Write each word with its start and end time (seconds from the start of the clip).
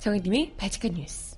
정혜님의 0.00 0.54
바지칸 0.56 0.94
뉴스. 0.94 1.36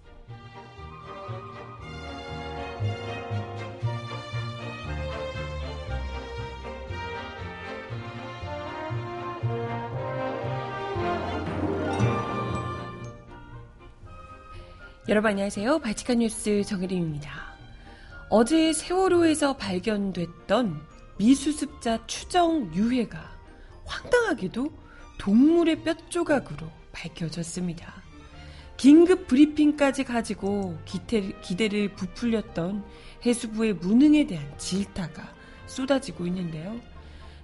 여러분 15.08 15.31
안녕하세요. 15.32 15.81
바치칸 15.81 16.21
뉴스 16.21 16.63
정혜림입니다. 16.63 17.57
어제 18.31 18.72
세월호에서 18.72 19.57
발견됐던 19.57 20.86
미수습자 21.18 22.07
추정 22.07 22.72
유해가 22.72 23.36
황당하게도 23.85 24.68
동물의 25.18 25.82
뼈 25.82 25.94
조각으로 26.08 26.71
밝혀졌습니다. 26.93 28.01
긴급 28.76 29.26
브리핑까지 29.29 30.04
가지고 30.04 30.76
기대, 30.85 31.32
기대를 31.40 31.94
부풀렸던 31.94 32.84
해수부의 33.25 33.75
무능에 33.75 34.27
대한 34.27 34.53
질타가 34.58 35.33
쏟아지고 35.67 36.27
있는데요. 36.27 36.81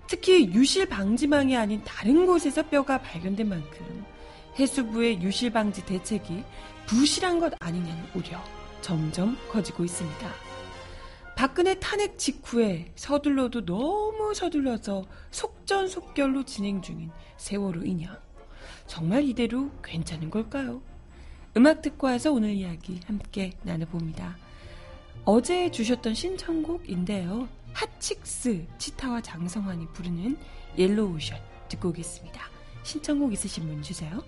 특히 0.08 0.52
유실 0.52 0.88
방지망이 0.88 1.56
아닌 1.56 1.82
다른 1.84 2.26
곳에서 2.26 2.62
뼈가 2.62 2.98
발견된 2.98 3.48
만큼 3.48 4.04
해수부의 4.58 5.22
유실 5.22 5.52
방지 5.52 5.84
대책이 5.84 6.42
부실한 6.86 7.38
것 7.38 7.52
아니냐는 7.60 8.02
우려 8.14 8.42
점점 8.80 9.36
커지고 9.50 9.84
있습니다. 9.84 10.28
박근혜 11.36 11.78
탄핵 11.78 12.18
직후에 12.18 12.90
서둘러도 12.96 13.64
너무 13.64 14.34
서둘러서 14.34 15.04
속전속결로 15.30 16.44
진행 16.44 16.82
중인 16.82 17.12
세월호 17.36 17.84
인양. 17.84 18.18
정말 18.88 19.22
이대로 19.22 19.70
괜찮은 19.84 20.30
걸까요? 20.30 20.82
음악 21.58 21.82
듣고 21.82 22.06
와서 22.06 22.30
오늘 22.30 22.50
이야기 22.50 23.00
함께 23.08 23.50
나눠봅니다. 23.64 24.36
어제 25.24 25.68
주셨던 25.72 26.14
신청곡인데요. 26.14 27.48
핫칙스 27.72 28.64
치타와 28.78 29.22
장성환이 29.22 29.88
부르는 29.88 30.38
Yellow 30.78 31.16
Ocean 31.16 31.36
듣고 31.68 31.88
오겠습니다. 31.88 32.40
신청곡 32.84 33.32
있으신 33.32 33.66
분 33.66 33.82
주세요. 33.82 34.22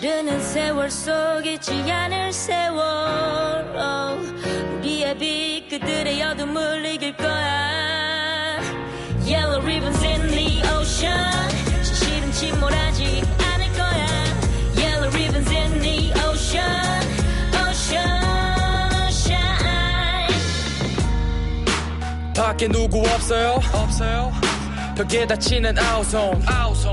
흐르는 0.00 0.40
세월 0.40 0.90
속 0.90 1.46
잊지 1.46 1.88
않을 1.88 2.32
세월 2.32 3.68
우리의 4.78 5.16
빛 5.16 5.68
그들의 5.68 6.20
어둠을 6.24 6.86
이길 6.86 7.16
거야 7.16 7.77
밖에 22.58 22.66
누구 22.66 22.98
없어요? 23.00 23.60
없어요. 23.72 24.32
벽에 24.96 25.24
닫히는 25.28 25.78
아우성. 25.78 26.42
아우성 26.44 26.87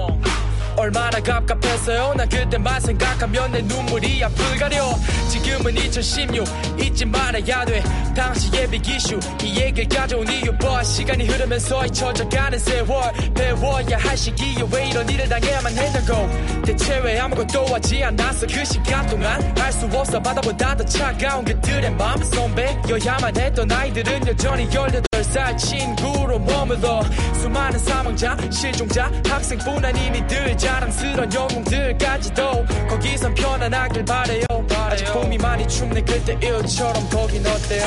얼마나 0.85 1.19
갑갑했어요? 1.19 2.13
난 2.15 2.29
그때만 2.29 2.79
생각하면 2.79 3.51
내 3.51 3.61
눈물이 3.63 4.23
앞을 4.23 4.57
가려 4.59 4.93
지금은 5.31 5.75
2016 5.75 6.47
잊지 6.79 7.05
말아야 7.05 7.65
돼. 7.65 7.81
당시의 8.15 8.69
빅이슈 8.69 9.19
이 9.43 9.59
얘기를 9.61 9.89
가져온 9.89 10.27
이유 10.31 10.55
봐 10.59 10.83
시간이 10.83 11.25
흐르면서 11.25 11.87
잊혀져가는 11.87 12.59
세월. 12.59 13.11
배워야 13.33 13.97
할 13.97 14.15
시기에 14.15 14.63
왜 14.71 14.89
이런 14.89 15.09
일을 15.09 15.27
당해야만 15.27 15.73
했냐고? 15.75 16.29
대체 16.63 16.99
왜 16.99 17.19
아무것도 17.19 17.65
하지 17.65 18.03
않았어. 18.03 18.45
그 18.45 18.63
시간 18.63 19.07
동안 19.07 19.53
알수 19.59 19.87
없어. 19.91 20.21
바다보다 20.21 20.77
더 20.77 20.85
차가운 20.85 21.45
그들의 21.45 21.95
마음 21.95 22.23
선배여야만 22.23 23.35
했던 23.35 23.71
아이들은 23.71 24.27
여전히 24.27 24.69
18살 24.69 25.57
친구 25.57 26.24
로 26.35 26.39
머물러 26.39 27.01
수많은 27.39 27.79
사망자 27.79 28.37
실종자 28.51 29.09
학생뿐 29.25 29.85
아닌 29.85 30.15
이들 30.15 30.57
자랑스런 30.57 31.33
영웅들까지도 31.33 32.65
거기선 32.89 33.33
편안하길 33.35 34.03
바래요 34.03 34.45
아직 34.71 35.05
봄이 35.13 35.37
많이 35.37 35.65
춥네 35.65 36.01
그때 36.01 36.33
일처럼 36.33 37.09
거긴 37.09 37.41
어때요 37.47 37.85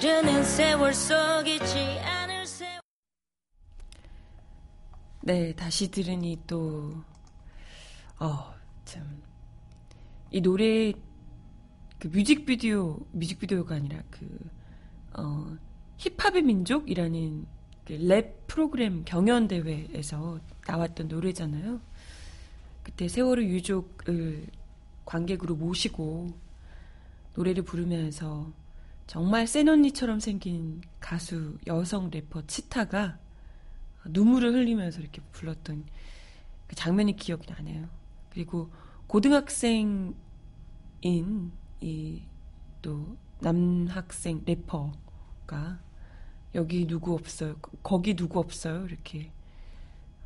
흐르는 0.00 0.44
세월 0.44 0.94
속 0.94 1.46
잊지 1.46 2.00
않을 2.00 2.46
세월 2.46 2.80
네, 5.20 5.54
다시 5.54 5.90
들으니 5.90 6.38
또, 6.46 6.92
어, 8.18 8.54
참. 8.84 9.22
이 10.30 10.40
노래, 10.42 10.92
그 11.98 12.08
뮤직비디오, 12.08 12.98
뮤직비디오가 13.12 13.76
아니라 13.76 14.02
그, 14.10 14.26
어, 15.14 15.56
힙합의 15.98 16.42
민족이라는 16.42 17.46
그랩 17.86 18.32
프로그램 18.46 19.04
경연 19.04 19.48
대회에서 19.48 20.40
나왔던 20.66 21.08
노래잖아요. 21.08 21.80
그때 22.82 23.08
세월호 23.08 23.42
유족을 23.42 24.46
관객으로 25.04 25.56
모시고 25.56 26.28
노래를 27.34 27.62
부르면서 27.62 28.52
정말 29.06 29.46
센 29.46 29.68
언니처럼 29.68 30.20
생긴 30.20 30.80
가수 31.00 31.58
여성 31.66 32.10
래퍼 32.10 32.46
치타가 32.46 33.18
눈물을 34.06 34.54
흘리면서 34.54 35.00
이렇게 35.00 35.20
불렀던 35.32 35.84
그 36.66 36.74
장면이 36.76 37.16
기억이 37.16 37.46
나네요. 37.50 37.88
그리고 38.30 38.70
고등학생인 39.06 40.14
이 41.82 42.22
또 42.84 43.16
남학생 43.40 44.42
래퍼가 44.44 45.80
여기 46.54 46.86
누구 46.86 47.14
없어요. 47.14 47.56
거기 47.82 48.14
누구 48.14 48.38
없어요. 48.38 48.86
이렇게 48.86 49.30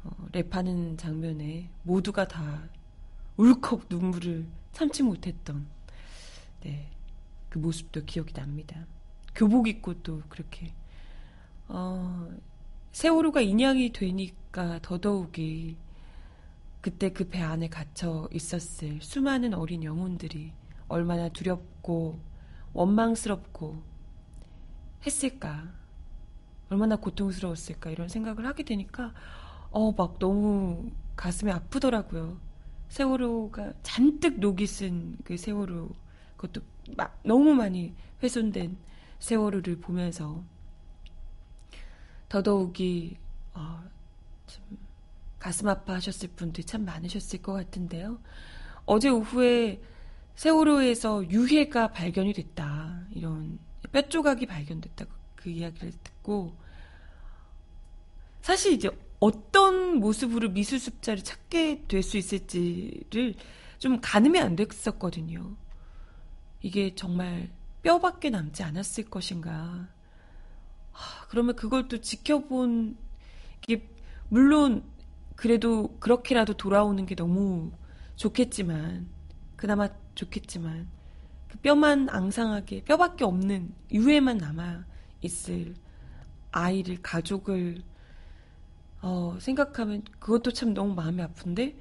어, 0.05 0.11
랩하는 0.33 0.99
장면에 0.99 1.71
모두가 1.83 2.28
다 2.28 2.69
울컥 3.37 3.87
눈물을 3.89 4.47
참지 4.72 5.03
못했던 5.03 5.66
네, 6.62 6.91
그 7.49 7.59
모습도 7.59 8.05
기억이 8.05 8.33
납니다. 8.34 8.87
교복 9.34 9.69
입고 9.69 10.03
또 10.03 10.22
그렇게 10.28 10.72
어, 11.69 12.28
세월호가 12.93 13.41
인양이 13.41 13.93
되니까 13.93 14.81
더더욱이 14.83 15.77
그때 16.81 17.10
그 17.12 17.28
배 17.28 17.41
안에 17.43 17.69
갇혀 17.69 18.28
있었을 18.33 19.00
수많은 19.03 19.55
어린 19.55 19.83
영혼들이 19.83 20.53
얼마나 20.89 21.28
두렵고 21.28 22.21
원망스럽고 22.72 23.83
했을까. 25.05 25.72
얼마나 26.71 26.97
고통스러웠을까 26.97 27.91
이런 27.91 28.09
생각을 28.09 28.47
하게 28.47 28.62
되니까 28.65 29.12
어 29.71 29.93
막 29.93 30.19
너무 30.19 30.91
가슴이 31.17 31.51
아프더라고요. 31.53 32.39
세월호가 32.89 33.75
잔뜩 33.83 34.41
녹이 34.41 34.67
쓴 34.67 35.17
그 35.25 35.37
세월호 35.37 35.91
그것도 36.37 36.62
막 36.97 37.19
너무 37.25 37.55
많이 37.55 37.95
훼손된 38.23 38.77
세월호를 39.19 39.81
보면서 39.81 40.43
더더욱이 42.28 43.17
어, 43.54 43.83
좀 44.47 44.78
가슴 45.39 45.69
아파하셨을 45.69 46.31
분들이 46.31 46.65
참 46.65 46.84
많으셨을 46.84 47.42
것 47.42 47.53
같은데요. 47.53 48.19
어제 48.87 49.09
오후에 49.09 49.81
세월호에서 50.37 51.31
유해가 51.31 51.89
발견이 51.89 52.33
됐다 52.33 53.07
이런 53.13 53.59
뼈 53.92 54.03
조각이 54.09 54.47
발견됐다고 54.47 55.10
그 55.37 55.51
이야기를 55.51 55.92
듣고 56.04 56.57
사실 58.43 58.73
이제 58.73 58.91
어떤 59.21 59.99
모습으로 59.99 60.51
미수습자를 60.51 61.25
찾게 61.25 61.85
될 61.89 62.03
수 62.03 62.17
있을지를 62.17 63.35
좀 63.79 64.01
가늠이 64.01 64.39
안 64.39 64.57
됐었거든요. 64.57 65.57
이게 66.63 66.95
정말 66.95 67.51
뼈밖에 67.83 68.31
남지 68.31 68.63
않았을 68.63 69.05
것인가. 69.11 69.89
하, 70.93 71.27
그러면 71.29 71.55
그걸 71.57 71.89
또 71.89 72.01
지켜본 72.01 72.97
게 73.61 73.89
물론 74.29 74.85
그래도 75.37 75.97
그렇게라도 76.01 76.55
돌아오는 76.55 77.05
게 77.07 77.15
너무 77.15 77.73
좋겠지만 78.17 79.09
그나마 79.57 79.89
좋겠지만 80.15 80.89
그 81.49 81.59
뼈만 81.59 82.09
앙상하게 82.11 82.85
뼈밖에 82.85 83.25
없는 83.25 83.73
유해만 83.93 84.39
남아 84.39 84.85
있을 85.23 85.75
아이를 86.51 87.01
가족을 87.03 87.83
어, 89.00 89.36
생각하면 89.41 90.03
그것도 90.18 90.53
참 90.53 90.74
너무 90.74 90.95
마음이 90.95 91.22
아픈데 91.22 91.77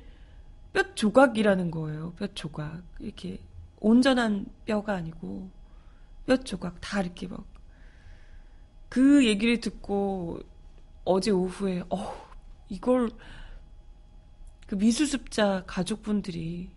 뼈 0.73 0.95
조각이라는 0.95 1.71
거예요. 1.71 2.13
뼈 2.13 2.27
조각 2.27 2.83
이렇게 2.99 3.39
온전한 3.79 4.45
뼈가 4.65 4.93
아니고 4.93 5.49
뼈 6.25 6.37
조각 6.37 6.79
다 6.81 7.01
이렇게 7.01 7.27
막 7.27 7.57
그 8.89 9.25
얘기를 9.25 9.59
듣고 9.59 10.39
어제 11.03 11.31
오후에 11.31 11.83
어 11.89 12.13
이걸 12.69 13.09
그 14.67 14.75
미수습자 14.75 15.63
가족분들이 15.67 16.69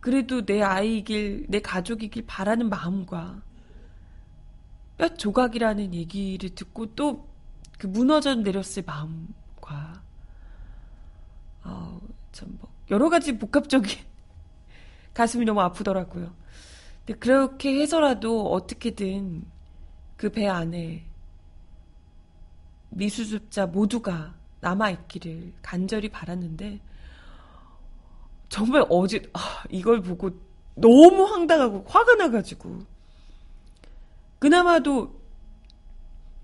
그래도 0.00 0.44
내 0.44 0.62
아이이길 0.62 1.46
내 1.48 1.60
가족이길 1.60 2.24
바라는 2.26 2.68
마음과 2.68 3.42
뼈 4.98 5.08
조각이라는 5.14 5.94
얘기를 5.94 6.50
듣고 6.54 6.94
또 6.94 7.28
그 7.80 7.86
무너져 7.86 8.34
내렸을 8.34 8.82
마음과 8.84 10.02
어, 11.64 12.00
참뭐 12.30 12.58
여러 12.90 13.08
가지 13.08 13.38
복합적인 13.38 13.98
가슴이 15.14 15.46
너무 15.46 15.62
아프더라고요. 15.62 16.30
근데 17.06 17.18
그렇게 17.18 17.80
해서라도 17.80 18.52
어떻게든 18.52 19.44
그 20.18 20.30
배 20.30 20.46
안에 20.46 21.06
미수습자 22.90 23.66
모두가 23.68 24.34
남아있기를 24.60 25.54
간절히 25.62 26.10
바랐는데, 26.10 26.80
정말 28.50 28.84
어제, 28.90 29.22
아, 29.32 29.62
이걸 29.70 30.02
보고 30.02 30.30
너무 30.74 31.24
황당하고 31.24 31.84
화가 31.88 32.16
나가지고, 32.16 32.80
그나마도 34.38 35.19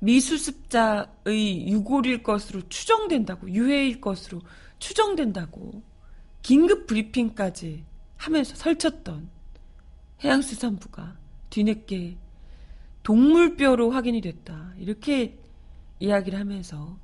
미수습자의 0.00 1.68
유골일 1.68 2.22
것으로 2.22 2.68
추정된다고, 2.68 3.50
유해일 3.50 4.00
것으로 4.00 4.42
추정된다고, 4.78 5.82
긴급 6.42 6.86
브리핑까지 6.86 7.84
하면서 8.16 8.54
설쳤던 8.54 9.28
해양수산부가 10.22 11.16
뒤늦게 11.50 12.16
동물뼈로 13.02 13.90
확인이 13.90 14.20
됐다. 14.20 14.72
이렇게 14.78 15.38
이야기를 16.00 16.38
하면서 16.38 16.98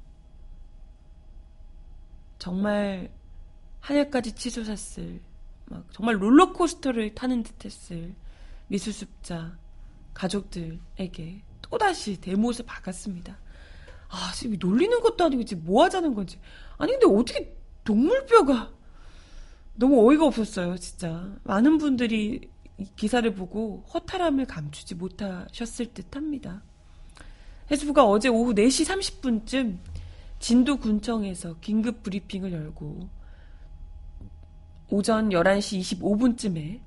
정말 2.38 3.10
하늘까지 3.80 4.34
치솟았을 4.34 5.20
막 5.66 5.86
정말 5.92 6.20
롤러코스터를 6.20 7.14
타는 7.14 7.42
듯했을 7.44 8.14
미수습자 8.68 9.56
가족들에게 10.14 11.42
또다시 11.62 12.20
대못을 12.20 12.66
박았습니다. 12.66 13.38
아, 14.08 14.32
지금 14.34 14.56
놀리는 14.60 15.00
것도 15.00 15.24
아니고 15.24 15.44
지금 15.44 15.64
뭐 15.64 15.84
하자는 15.84 16.14
건지. 16.14 16.38
아니, 16.76 16.92
근데 16.92 17.06
어떻게 17.06 17.56
동물뼈가 17.84 18.72
너무 19.74 20.08
어이가 20.08 20.26
없었어요, 20.26 20.76
진짜. 20.76 21.34
많은 21.44 21.78
분들이 21.78 22.50
기사를 22.96 23.34
보고 23.34 23.84
허탈함을 23.92 24.46
감추지 24.46 24.96
못하셨을 24.96 25.94
듯 25.94 26.14
합니다. 26.14 26.62
해수부가 27.70 28.04
어제 28.04 28.28
오후 28.28 28.54
4시 28.54 28.86
30분쯤 28.86 29.78
진도 30.38 30.76
군청에서 30.76 31.56
긴급 31.60 32.02
브리핑을 32.02 32.52
열고 32.52 33.08
오전 34.90 35.30
11시 35.30 36.00
25분쯤에 36.00 36.80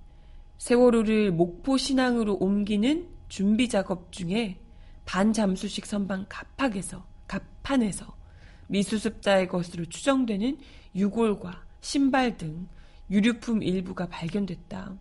세월호를 0.58 1.32
목포 1.32 1.78
신항으로 1.78 2.36
옮기는 2.36 3.15
준비 3.28 3.70
작업 3.70 4.12
중에 4.12 4.60
반잠수식 5.06 5.86
선반 5.86 6.28
갑판에서 6.28 7.06
갑판에서 7.28 8.16
미수습자의 8.68 9.48
것으로 9.48 9.86
추정되는 9.86 10.58
유골과 10.96 11.64
신발 11.82 12.38
등 12.38 12.68
유류품 13.10 13.62
일부가 13.62 14.08
발견됐다. 14.08 14.96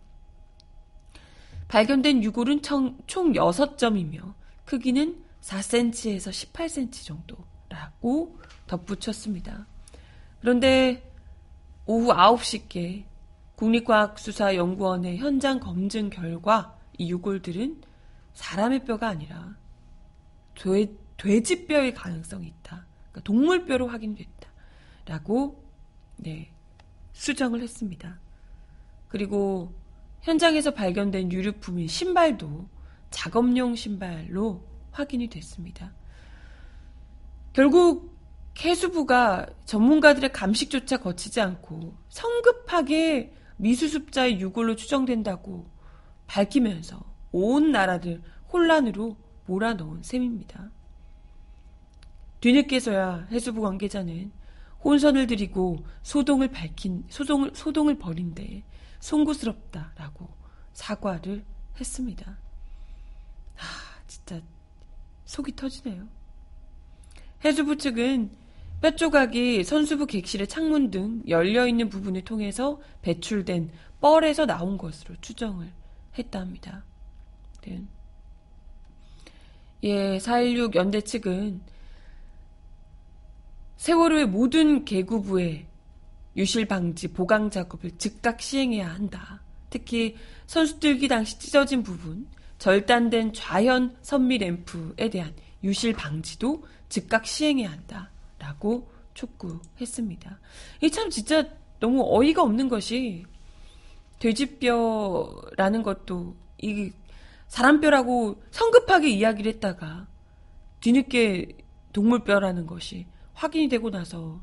발견된 1.67 2.23
유골은 2.23 2.61
총, 2.61 2.97
총 3.07 3.33
6점이며 3.33 4.33
크기는 4.65 5.23
4cm에서 5.41 6.29
18cm 6.29 7.05
정도라고 7.05 8.37
덧붙였습니다. 8.67 9.65
그런데 10.41 11.11
오후 11.87 12.13
9시께 12.13 13.05
국립과학수사연구원의 13.55 15.17
현장 15.17 15.59
검증 15.59 16.09
결과 16.09 16.77
이 16.97 17.09
유골들은 17.09 17.81
사람의 18.35 18.85
뼈가 18.85 19.07
아니라 19.07 19.55
돼, 20.55 20.87
돼지뼈의 21.17 21.93
가능성이 21.93 22.47
있다. 22.47 22.85
그러니까 23.11 23.21
동물뼈로 23.23 23.87
확인됐다. 23.87 24.49
라고 25.05 25.63
네, 26.17 26.51
수정을 27.13 27.61
했습니다. 27.61 28.19
그리고 29.07 29.73
현장에서 30.21 30.71
발견된 30.71 31.31
유류품인 31.31 31.87
신발도 31.87 32.67
작업용 33.11 33.75
신발로 33.75 34.65
확인이 34.91 35.29
됐습니다. 35.29 35.93
결국 37.53 38.15
해수부가 38.59 39.47
전문가들의 39.65 40.31
감식조차 40.31 40.97
거치지 40.97 41.41
않고 41.41 41.95
성급하게 42.09 43.33
미수습자의 43.57 44.39
유골로 44.39 44.75
추정된다고 44.75 45.69
밝히면서 46.27 47.14
온 47.35 47.73
나라를 47.73 48.21
혼란으로 48.53 49.17
몰아넣은 49.45 50.03
셈입니다. 50.03 50.71
뒤늦게서야 52.39 53.27
해수부 53.29 53.59
관계자는 53.59 54.31
혼선을 54.85 55.27
드리고 55.27 55.83
소동을 56.01 56.47
밝힌 56.47 57.03
소동을 57.09 57.51
소동을 57.53 57.97
벌인데 57.97 58.63
송구스럽다라고 59.01 60.29
사과를 60.71 61.43
했습니다. 61.77 62.37
아, 63.57 63.63
진짜 64.07 64.41
속이 65.25 65.57
터지네요. 65.57 66.07
해수부 67.43 67.77
측은 67.77 68.31
뼈 68.81 68.95
조각이 68.95 69.65
선수부 69.65 70.05
객실의 70.05 70.47
창문 70.47 70.89
등 70.89 71.21
열려 71.27 71.67
있는 71.67 71.89
부분을 71.89 72.23
통해서 72.23 72.79
배출된 73.01 73.71
뻘에서 73.99 74.45
나온 74.45 74.77
것으로 74.77 75.15
추정을 75.19 75.73
했다 76.17 76.39
합니다. 76.39 76.85
네. 77.65 77.83
예, 79.83 80.17
4.16 80.17 80.75
연대 80.75 81.01
측은 81.01 81.61
세월호의 83.77 84.27
모든 84.27 84.85
계구부에 84.85 85.67
유실 86.37 86.65
방지 86.65 87.07
보강 87.07 87.49
작업을 87.49 87.91
즉각 87.97 88.41
시행해야 88.41 88.93
한다. 88.93 89.41
특히 89.69 90.15
선수들기 90.47 91.07
당시 91.07 91.37
찢어진 91.39 91.83
부분, 91.83 92.27
절단된 92.57 93.33
좌현 93.33 93.97
선미 94.01 94.37
램프에 94.39 95.09
대한 95.09 95.33
유실 95.63 95.93
방지도 95.93 96.63
즉각 96.89 97.25
시행해야 97.25 97.71
한다. 97.71 98.09
라고 98.39 98.89
촉구했습니다. 99.13 100.39
이 100.81 100.89
참 100.89 101.09
진짜 101.09 101.47
너무 101.79 102.03
어이가 102.05 102.41
없는 102.43 102.69
것이 102.69 103.25
돼지뼈라는 104.19 105.83
것도 105.83 106.35
이 106.61 106.91
사람뼈라고 107.47 108.41
성급하게 108.51 109.09
이야기를 109.09 109.53
했다가 109.53 110.07
뒤늦게 110.81 111.57
동물뼈라는 111.93 112.67
것이 112.67 113.07
확인이 113.33 113.69
되고 113.69 113.89
나서 113.89 114.41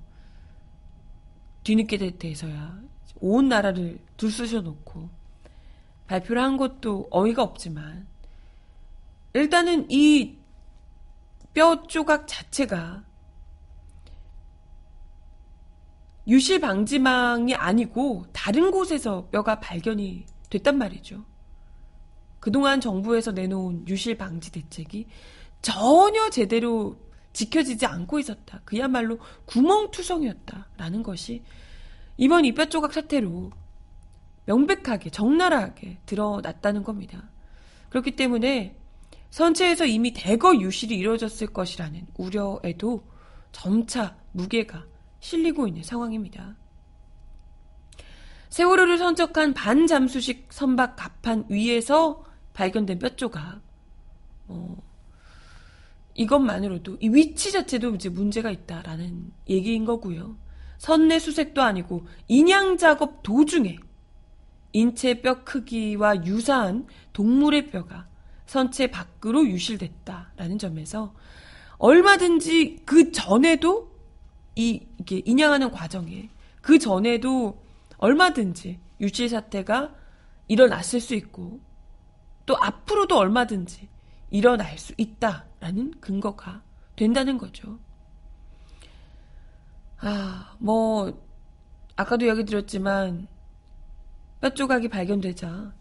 뒤늦게 1.65 2.19
돼서야 2.19 2.81
온 3.21 3.49
나라를 3.49 3.99
들쑤셔 4.17 4.63
놓고 4.63 5.09
발표를 6.07 6.43
한 6.43 6.57
것도 6.57 7.09
어이가 7.11 7.43
없지만 7.43 8.07
일단은 9.35 9.91
이 9.91 10.43
뼈 11.55 11.83
조각 11.87 12.27
자체가 12.27 13.05
유실 16.27 16.61
방지망이 16.61 17.55
아니고 17.55 18.27
다른 18.33 18.71
곳에서 18.71 19.27
뼈가 19.27 19.61
발견이 19.61 20.25
됐단 20.51 20.79
말이죠. 20.79 21.25
그동안 22.43 22.81
정부에서 22.81 23.31
내놓은 23.31 23.87
유실 23.87 24.19
방지 24.19 24.51
대책이 24.51 25.07
전혀 25.63 26.29
제대로 26.29 26.97
지켜지지 27.33 27.87
않고 27.87 28.19
있었다. 28.19 28.61
그야말로 28.65 29.21
구멍투성이었다라는 29.45 31.05
것이 31.05 31.45
이번 32.17 32.45
이뼈 32.45 32.65
조각 32.65 32.95
사태로 32.95 33.53
명백하게 34.47 35.11
적나라하게 35.11 35.99
드러났다는 36.05 36.83
겁니다. 36.83 37.31
그렇기 37.91 38.17
때문에 38.17 38.77
선체에서 39.31 39.87
이미 39.87 40.13
대거 40.13 40.57
유실이 40.57 40.97
이루어졌을 40.97 41.47
것이라는 41.47 42.09
우려에도 42.19 43.07
점차 43.53 44.17
무게가 44.33 44.85
실리고 45.21 45.69
있는 45.69 45.85
상황입니다. 45.85 46.57
세월호를 48.49 48.99
선적한 48.99 49.55
반잠수식 49.55 50.49
선박 50.51 50.97
갑판 50.97 51.45
위에서 51.49 52.32
발견된 52.55 52.99
뼈 52.99 53.09
조각. 53.17 53.61
어, 54.49 54.77
이것만으로도 56.15 56.99
이 57.01 57.09
위치 57.09 57.53
자체도 57.53 57.95
이제 57.95 58.09
문제가 58.09 58.51
있다라는 58.51 59.33
얘기인 59.49 59.85
거고요. 59.85 60.37
선내 60.79 61.19
수색도 61.19 61.63
아니고 61.63 62.07
인양 62.29 62.77
작업 62.77 63.23
도중에 63.23 63.79
인체 64.73 65.21
뼈 65.21 65.45
크기와 65.45 66.25
유사한 66.25 66.87
동물의 67.13 67.71
뼈가 67.71 68.09
선체 68.47 68.89
밖으로 68.91 69.47
유실됐다라는 69.47 70.59
점에서 70.59 71.15
얼마든지 71.79 72.83
그 72.85 73.13
전에도 73.13 73.93
이 74.57 74.87
이게 74.99 75.23
인양하는 75.25 75.71
과정에 75.71 76.29
그 76.61 76.79
전에도 76.79 77.63
얼마든지 77.97 78.79
유실 79.01 79.29
사태가 79.29 79.95
일어났을 80.49 81.01
수 81.01 81.15
있고 81.15 81.61
또 82.47 82.57
앞으로도 82.57 83.17
얼마든지 83.17 83.89
일어날 84.31 84.79
수 84.79 84.95
있다라는 84.97 86.01
근거가 86.01 86.63
된다는 86.97 87.39
거죠. 87.39 87.79
아, 89.99 90.57
뭐 90.59 91.23
아까도 91.97 92.27
이야기 92.27 92.45
드렸지만 92.45 93.29
뼈 94.41 94.51
조각이 94.51 94.89
발견되자 94.89 95.73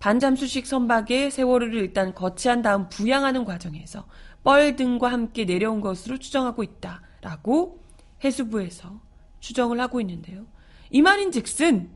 반잠수식 0.00 0.66
선박에 0.66 1.30
세월호를 1.30 1.74
일단 1.74 2.12
거치한 2.12 2.62
다음 2.62 2.88
부양하는 2.88 3.44
과정에서 3.44 4.06
뻘 4.42 4.74
등과 4.74 5.12
함께 5.12 5.44
내려온 5.44 5.80
것으로 5.80 6.18
추정하고 6.18 6.64
있다라고 6.64 7.80
해수부에서 8.24 9.00
추정을 9.38 9.78
하고 9.80 10.00
있는데요. 10.00 10.44
이 10.90 11.02
말인 11.02 11.30
즉슨 11.30 11.90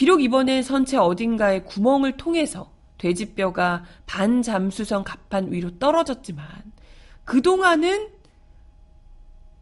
비록 0.00 0.22
이번엔 0.22 0.62
선체 0.62 0.96
어딘가에 0.96 1.60
구멍을 1.60 2.16
통해서 2.16 2.72
돼지뼈가 2.96 3.84
반잠수선 4.06 5.04
갑판 5.04 5.52
위로 5.52 5.78
떨어졌지만 5.78 6.46
그동안은 7.24 8.08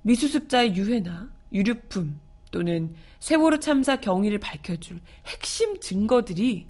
미수습자의 0.03 0.77
유해나 0.77 1.29
유류품 1.53 2.21
또는 2.53 2.95
세월호 3.19 3.59
참사 3.59 3.97
경위를 3.97 4.39
밝혀줄 4.39 5.01
핵심 5.27 5.81
증거들이 5.81 6.69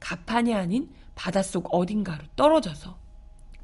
갑판이 0.00 0.54
아닌 0.54 0.88
바닷속 1.14 1.66
어딘가로 1.70 2.24
떨어져서 2.34 2.98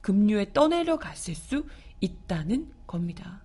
급류에 0.02 0.52
떠내려 0.52 0.99
갔을 0.99 1.35
수 1.35 1.64
있다는 2.00 2.71
겁니다. 2.87 3.43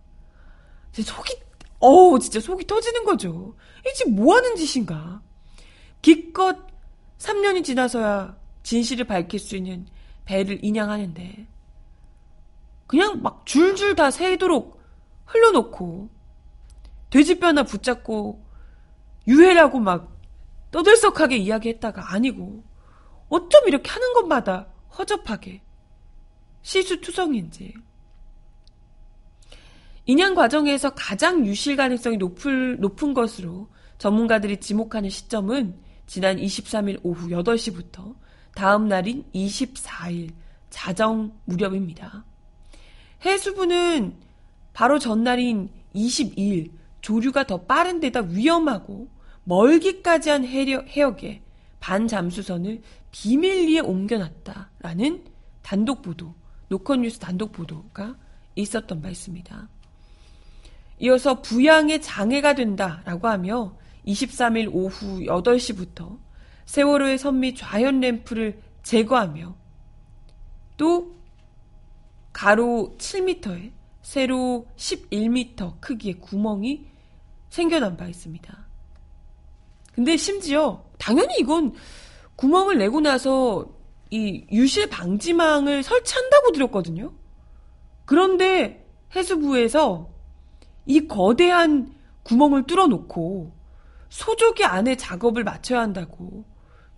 속이, 0.92 1.34
어우, 1.80 2.20
진짜 2.20 2.42
속이 2.42 2.68
터지는 2.68 3.06
거죠. 3.06 3.56
이 3.88 3.94
지금 3.96 4.16
뭐 4.16 4.36
하는 4.36 4.58
짓인가? 4.58 5.22
기껏 6.04 6.68
3년이 7.18 7.64
지나서야 7.64 8.38
진실을 8.62 9.06
밝힐 9.06 9.40
수 9.40 9.56
있는 9.56 9.88
배를 10.26 10.64
인양하는데, 10.64 11.48
그냥 12.86 13.22
막 13.24 13.46
줄줄 13.46 13.96
다 13.96 14.12
새도록 14.12 14.80
흘러놓고, 15.26 16.10
돼지뼈나 17.10 17.64
붙잡고, 17.64 18.46
유해라고 19.28 19.80
막 19.80 20.16
떠들썩하게 20.72 21.38
이야기했다가 21.38 22.14
아니고, 22.14 22.64
어쩜 23.30 23.68
이렇게 23.68 23.90
하는 23.90 24.14
것마다 24.14 24.68
허접하게, 24.98 25.62
시수투성인지, 26.64 27.76
인양 30.06 30.36
과정에서 30.36 30.94
가장 30.96 31.46
유실 31.46 31.78
가능성이 31.78 32.18
높을, 32.18 32.78
높은 32.82 33.14
것으로 33.14 33.70
전문가들이 34.00 34.60
지목하는 34.60 35.10
시점은 35.10 35.82
지난 36.08 36.38
23일 36.38 37.00
오후 37.04 37.30
8시부터 37.30 38.16
다음 38.54 38.88
날인 38.88 39.26
24일 39.34 40.32
자정 40.70 41.34
무렵입니다. 41.46 42.26
해수부는 43.26 44.16
바로 44.74 45.00
전날인 45.00 45.70
22일 45.96 46.72
조류가 47.02 47.46
더 47.46 47.62
빠른 47.62 48.00
데다 48.00 48.22
위험하고 48.22 49.08
멀기까지 49.44 50.30
한 50.30 50.46
해역 50.46 51.24
에 51.24 51.42
반잠수선을 51.80 52.82
비밀리에 53.12 53.82
옮겨놨다라는 53.82 55.26
단독 55.62 56.02
보도, 56.02 56.34
노컷뉴스 56.70 57.20
단독 57.20 57.52
보도가 57.52 58.16
있었던 58.56 59.02
바 59.02 59.10
있습니다. 59.10 59.68
이어서 61.00 61.42
부양에 61.42 62.00
장애가 62.00 62.56
된다라고 62.56 63.28
하며 63.28 63.76
23일 64.06 64.70
오후 64.74 65.20
8시부터 65.22 66.18
세월호의 66.66 67.18
선미 67.18 67.56
좌현 67.56 68.00
램프를 68.00 68.62
제거하며 68.84 69.56
또 70.78 71.16
가로 72.32 72.96
7m에 72.98 73.72
세로 74.02 74.66
11m 74.76 75.80
크기의 75.80 76.16
구멍이 76.16 76.88
생겨난 77.50 77.96
바 77.96 78.08
있습니다. 78.08 78.68
근데 79.94 80.18
심지어 80.18 80.84
당연히 80.98 81.36
이건 81.40 81.74
구멍을 82.36 82.78
내고 82.80 83.00
나서 83.00 83.66
이 84.10 84.46
유실 84.52 84.90
방지망을 84.90 85.84
설치한다고 85.84 86.52
들었거든요. 86.52 87.14
그런데 88.06 88.86
해수부에서 89.16 90.10
이 90.86 91.08
거대한 91.08 91.94
구멍을 92.24 92.64
뚫어놓고 92.64 93.54
소조기 94.10 94.64
안에 94.64 94.96
작업을 94.96 95.44
마쳐야 95.44 95.82
한다고 95.82 96.46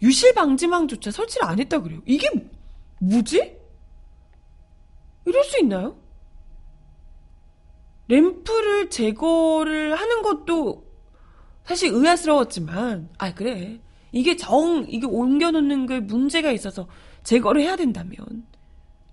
유실 0.01 0.33
방지망조차 0.33 1.11
설치를 1.11 1.47
안 1.47 1.59
했다 1.59 1.81
그래요. 1.81 2.01
이게 2.05 2.29
뭐지? 2.99 3.57
이럴 5.25 5.43
수 5.43 5.59
있나요? 5.59 5.97
램프를 8.07 8.89
제거를 8.89 9.95
하는 9.95 10.21
것도 10.21 10.85
사실 11.65 11.91
의아스러웠지만, 11.91 13.09
아, 13.17 13.33
그래. 13.33 13.79
이게 14.11 14.35
정, 14.37 14.85
이게 14.87 15.07
옮겨놓는 15.07 15.87
게 15.87 15.99
문제가 15.99 16.51
있어서 16.51 16.87
제거를 17.23 17.61
해야 17.61 17.75
된다면, 17.75 18.45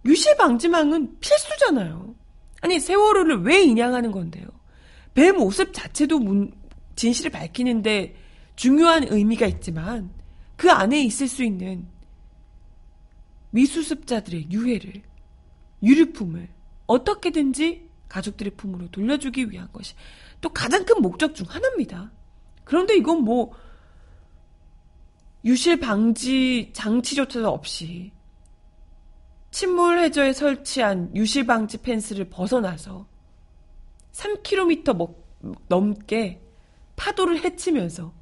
유실 0.04 0.36
방지망은 0.36 1.18
필수잖아요. 1.20 2.14
아니, 2.60 2.78
세월호를 2.78 3.42
왜 3.42 3.62
인양하는 3.62 4.12
건데요? 4.12 4.46
배 5.14 5.32
모습 5.32 5.72
자체도 5.72 6.18
문, 6.18 6.52
진실을 6.96 7.30
밝히는데 7.30 8.14
중요한 8.56 9.04
의미가 9.08 9.46
있지만 9.46 10.10
그 10.56 10.70
안에 10.70 11.02
있을 11.02 11.28
수 11.28 11.42
있는 11.44 11.88
미수습자들의 13.50 14.50
유해를 14.50 15.02
유류품을 15.82 16.48
어떻게든지 16.86 17.88
가족들의 18.08 18.52
품으로 18.56 18.90
돌려주기 18.90 19.50
위한 19.50 19.70
것이 19.72 19.94
또 20.40 20.50
가장 20.50 20.84
큰 20.84 21.00
목적 21.00 21.34
중 21.34 21.46
하나입니다. 21.48 22.12
그런데 22.64 22.96
이건 22.96 23.22
뭐 23.22 23.52
유실 25.44 25.80
방지 25.80 26.70
장치조차도 26.72 27.48
없이 27.48 28.12
침몰 29.50 29.98
해저에 29.98 30.32
설치한 30.32 31.14
유실 31.16 31.46
방지 31.46 31.78
펜스를 31.78 32.28
벗어나서 32.30 33.06
3km 34.12 35.14
넘게 35.68 36.41
파도를 37.02 37.42
헤치면서 37.42 38.12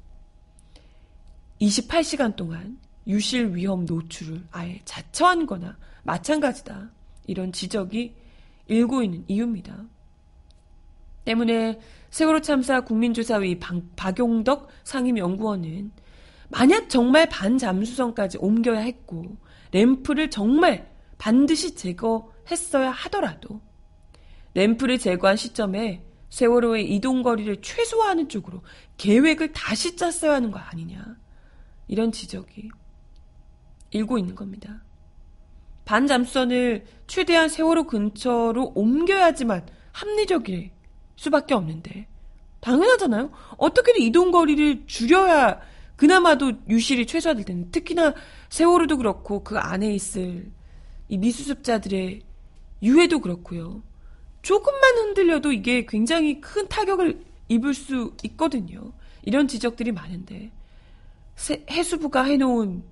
28시간 1.61 2.35
동안 2.35 2.79
유실 3.05 3.55
위험 3.55 3.85
노출을 3.85 4.43
아예 4.49 4.81
자처한 4.85 5.45
거나 5.45 5.77
마찬가지다. 6.01 6.89
이런 7.27 7.51
지적이 7.51 8.15
일고 8.67 9.03
있는 9.03 9.23
이유입니다. 9.27 9.85
때문에 11.25 11.79
세월호 12.09 12.41
참사 12.41 12.81
국민조사위 12.81 13.59
방, 13.59 13.87
박용덕 13.95 14.69
상임연구원은 14.83 15.91
만약 16.49 16.89
정말 16.89 17.29
반잠수선까지 17.29 18.39
옮겨야 18.39 18.79
했고 18.79 19.37
램프를 19.71 20.31
정말 20.31 20.91
반드시 21.19 21.75
제거했어야 21.75 22.89
하더라도 22.89 23.61
램프를 24.55 24.97
제거한 24.97 25.37
시점에 25.37 26.03
세월호의 26.31 26.91
이동 26.93 27.21
거리를 27.21 27.61
최소화하는 27.61 28.29
쪽으로 28.29 28.63
계획을 28.97 29.51
다시 29.51 29.95
짰어야 29.95 30.33
하는 30.33 30.49
거 30.49 30.59
아니냐. 30.59 31.17
이런 31.87 32.11
지적이 32.11 32.69
일고 33.91 34.17
있는 34.17 34.33
겁니다. 34.33 34.81
반잠수선을 35.85 36.85
최대한 37.05 37.49
세월호 37.49 37.85
근처로 37.85 38.71
옮겨야지만 38.75 39.67
합리적일 39.91 40.71
수밖에 41.17 41.53
없는데 41.53 42.07
당연하잖아요. 42.61 43.31
어떻게든 43.57 44.01
이동 44.01 44.31
거리를 44.31 44.85
줄여야 44.87 45.59
그나마도 45.97 46.53
유실이 46.69 47.07
최소화될 47.07 47.43
텐데 47.43 47.69
특히나 47.71 48.13
세월호도 48.49 48.97
그렇고 48.97 49.43
그 49.43 49.57
안에 49.57 49.93
있을 49.93 50.49
이 51.09 51.17
미수습자들의 51.17 52.21
유해도 52.83 53.19
그렇고요. 53.19 53.83
조금만 54.41 54.97
흔들려도 54.97 55.51
이게 55.51 55.85
굉장히 55.85 56.41
큰 56.41 56.67
타격을 56.67 57.23
입을 57.49 57.73
수 57.73 58.15
있거든요. 58.23 58.93
이런 59.23 59.47
지적들이 59.47 59.91
많은데 59.91 60.51
해수부가 61.69 62.23
해놓은 62.23 62.83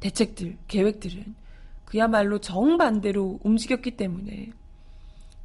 대책들, 0.00 0.58
계획들은 0.68 1.34
그야말로 1.84 2.38
정반대로 2.38 3.40
움직였기 3.42 3.96
때문에 3.96 4.50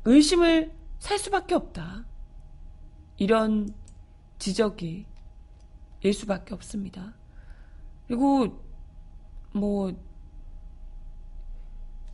의심을 0.05 0.71
살 0.99 1.17
수밖에 1.17 1.55
없다. 1.55 2.05
이런 3.17 3.73
지적이 4.37 5.05
일 6.01 6.13
수밖에 6.13 6.53
없습니다. 6.53 7.13
그리고 8.07 8.63
뭐 9.53 9.93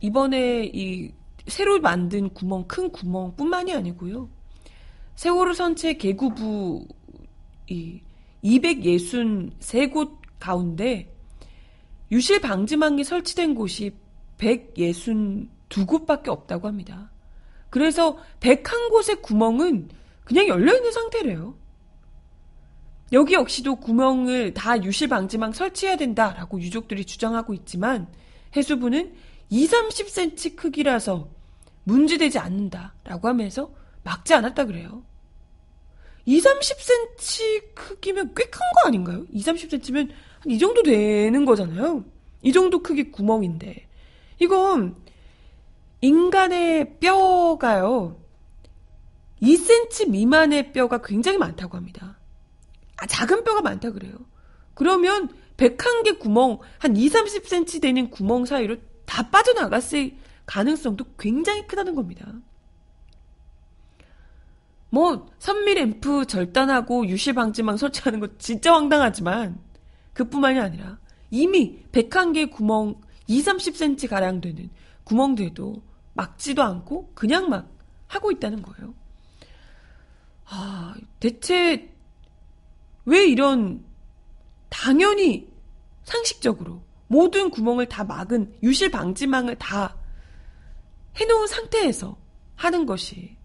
이번에 0.00 0.64
이 0.66 1.12
새로 1.46 1.80
만든 1.80 2.28
구멍 2.30 2.66
큰 2.66 2.90
구멍뿐만이 2.90 3.72
아니고요. 3.72 4.28
세월호 5.14 5.54
선체 5.54 5.94
개구부 5.94 6.86
이 7.68 8.00
263곳 8.44 10.16
가운데 10.38 11.12
유실 12.12 12.40
방지망이 12.40 13.02
설치된 13.04 13.54
곳이 13.54 13.92
162곳밖에 14.38 16.28
없다고 16.28 16.68
합니다. 16.68 17.10
그래서 17.70 18.18
101곳의 18.40 19.22
구멍은 19.22 19.88
그냥 20.24 20.48
열려있는 20.48 20.92
상태래요. 20.92 21.56
여기 23.12 23.34
역시도 23.34 23.76
구멍을 23.76 24.52
다 24.54 24.82
유실 24.82 25.08
방지망 25.08 25.52
설치해야 25.52 25.96
된다라고 25.96 26.60
유족들이 26.60 27.04
주장하고 27.04 27.54
있지만 27.54 28.08
해수부는 28.54 29.14
2, 29.48 29.66
30cm 29.66 30.56
크기라서 30.56 31.28
문제되지 31.86 32.38
않는다라고 32.38 33.28
하면서 33.28 33.70
막지 34.02 34.34
않았다 34.34 34.64
그래요. 34.64 35.04
2, 36.24 36.40
30cm 36.40 37.74
크기면 37.74 38.34
꽤 38.34 38.44
큰 38.50 38.60
거 38.82 38.88
아닌가요? 38.88 39.24
2, 39.30 39.42
30cm면 39.42 40.08
한 40.40 40.50
이 40.50 40.58
정도 40.58 40.82
되는 40.82 41.44
거잖아요. 41.44 42.04
이 42.42 42.52
정도 42.52 42.82
크기 42.82 43.10
구멍인데. 43.10 43.88
이건 44.38 44.96
인간의 46.00 46.98
뼈가요. 47.00 48.16
2cm 49.42 50.10
미만의 50.10 50.72
뼈가 50.72 51.00
굉장히 51.02 51.38
많다고 51.38 51.76
합니다. 51.76 52.18
아, 52.96 53.06
작은 53.06 53.44
뼈가 53.44 53.60
많다 53.60 53.90
그래요. 53.92 54.14
그러면 54.74 55.28
101개 55.56 56.18
구멍, 56.18 56.58
한 56.78 56.96
2, 56.96 57.08
30cm 57.08 57.80
되는 57.82 58.10
구멍 58.10 58.44
사이로 58.44 58.76
다 59.04 59.30
빠져나갔을 59.30 60.12
가능성도 60.46 61.04
굉장히 61.18 61.66
크다는 61.66 61.94
겁니다. 61.94 62.32
뭐, 64.90 65.26
선미 65.38 65.74
램프 65.74 66.24
절단하고 66.26 67.06
유실 67.08 67.34
방지망 67.34 67.76
설치하는 67.76 68.20
거 68.20 68.28
진짜 68.38 68.72
황당하지만, 68.72 69.58
그뿐만이 70.14 70.58
아니라, 70.58 70.98
이미 71.30 71.82
101개 71.92 72.50
구멍, 72.50 72.94
2, 73.26 73.42
30cm 73.42 74.08
가량 74.08 74.40
되는 74.40 74.70
구멍들도 75.04 75.82
막지도 76.14 76.62
않고, 76.62 77.10
그냥 77.14 77.48
막 77.48 77.68
하고 78.06 78.30
있다는 78.30 78.62
거예요. 78.62 78.94
아, 80.46 80.94
대체 81.18 81.92
왜 83.04 83.26
이런 83.26 83.84
당연히 84.68 85.48
상식적으로 86.04 86.82
모든 87.08 87.50
구멍을 87.50 87.86
다 87.86 88.04
막은 88.04 88.54
유실 88.62 88.90
방지망을 88.90 89.56
다 89.56 89.96
해놓은 91.16 91.46
상태에서 91.46 92.16
하는 92.54 92.86
것이 92.86 93.36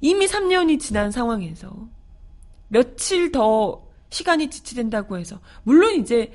이미 0.00 0.26
3년이 0.26 0.80
지난 0.80 1.10
상황에서 1.10 1.88
며칠 2.68 3.32
더 3.32 3.86
시간이 4.10 4.50
지체된다고 4.50 5.18
해서 5.18 5.40
물론 5.62 5.94
이제 5.94 6.32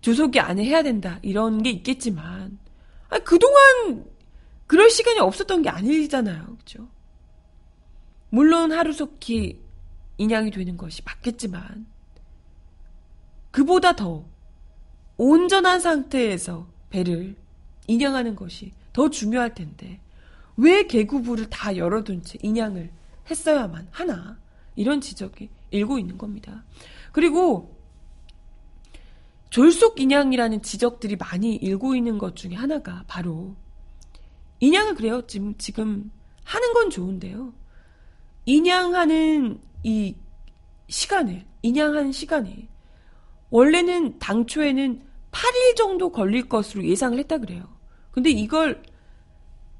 조속이 0.00 0.40
안에 0.40 0.64
해야 0.64 0.82
된다 0.82 1.18
이런 1.22 1.62
게 1.62 1.70
있겠지만 1.70 2.58
아니, 3.08 3.24
그동안 3.24 4.06
그럴 4.66 4.90
시간이 4.90 5.18
없었던 5.18 5.62
게 5.62 5.68
아니잖아요. 5.70 6.56
그죠? 6.58 6.88
물론 8.30 8.72
하루속히 8.72 9.60
인양이 10.18 10.50
되는 10.50 10.76
것이 10.76 11.02
맞겠지만 11.04 11.86
그보다 13.50 13.96
더 13.96 14.26
온전한 15.16 15.80
상태에서 15.80 16.68
배를 16.90 17.36
인양하는 17.86 18.36
것이 18.36 18.72
더 18.98 19.08
중요할 19.08 19.54
텐데 19.54 20.00
왜 20.56 20.88
개구부를 20.88 21.48
다 21.50 21.76
열어둔 21.76 22.24
채 22.24 22.36
인양을 22.42 22.90
했어야만 23.30 23.86
하나 23.92 24.36
이런 24.74 25.00
지적이 25.00 25.50
일고 25.70 26.00
있는 26.00 26.18
겁니다. 26.18 26.64
그리고 27.12 27.78
졸속 29.50 30.00
인양이라는 30.00 30.62
지적들이 30.62 31.14
많이 31.14 31.54
일고 31.54 31.94
있는 31.94 32.18
것 32.18 32.34
중에 32.34 32.54
하나가 32.54 33.04
바로 33.06 33.54
인양을 34.58 34.96
그래요. 34.96 35.24
지금 35.28 35.54
지금 35.58 36.10
하는 36.42 36.72
건 36.72 36.90
좋은데요. 36.90 37.54
인양하는 38.46 39.60
이 39.84 40.16
시간을 40.88 41.44
인양하는 41.62 42.10
시간이 42.10 42.66
원래는 43.50 44.18
당초에는 44.18 45.02
8일 45.30 45.76
정도 45.76 46.10
걸릴 46.10 46.48
것으로 46.48 46.84
예상을 46.84 47.16
했다 47.16 47.38
그래요. 47.38 47.77
근데 48.10 48.30
이걸 48.30 48.82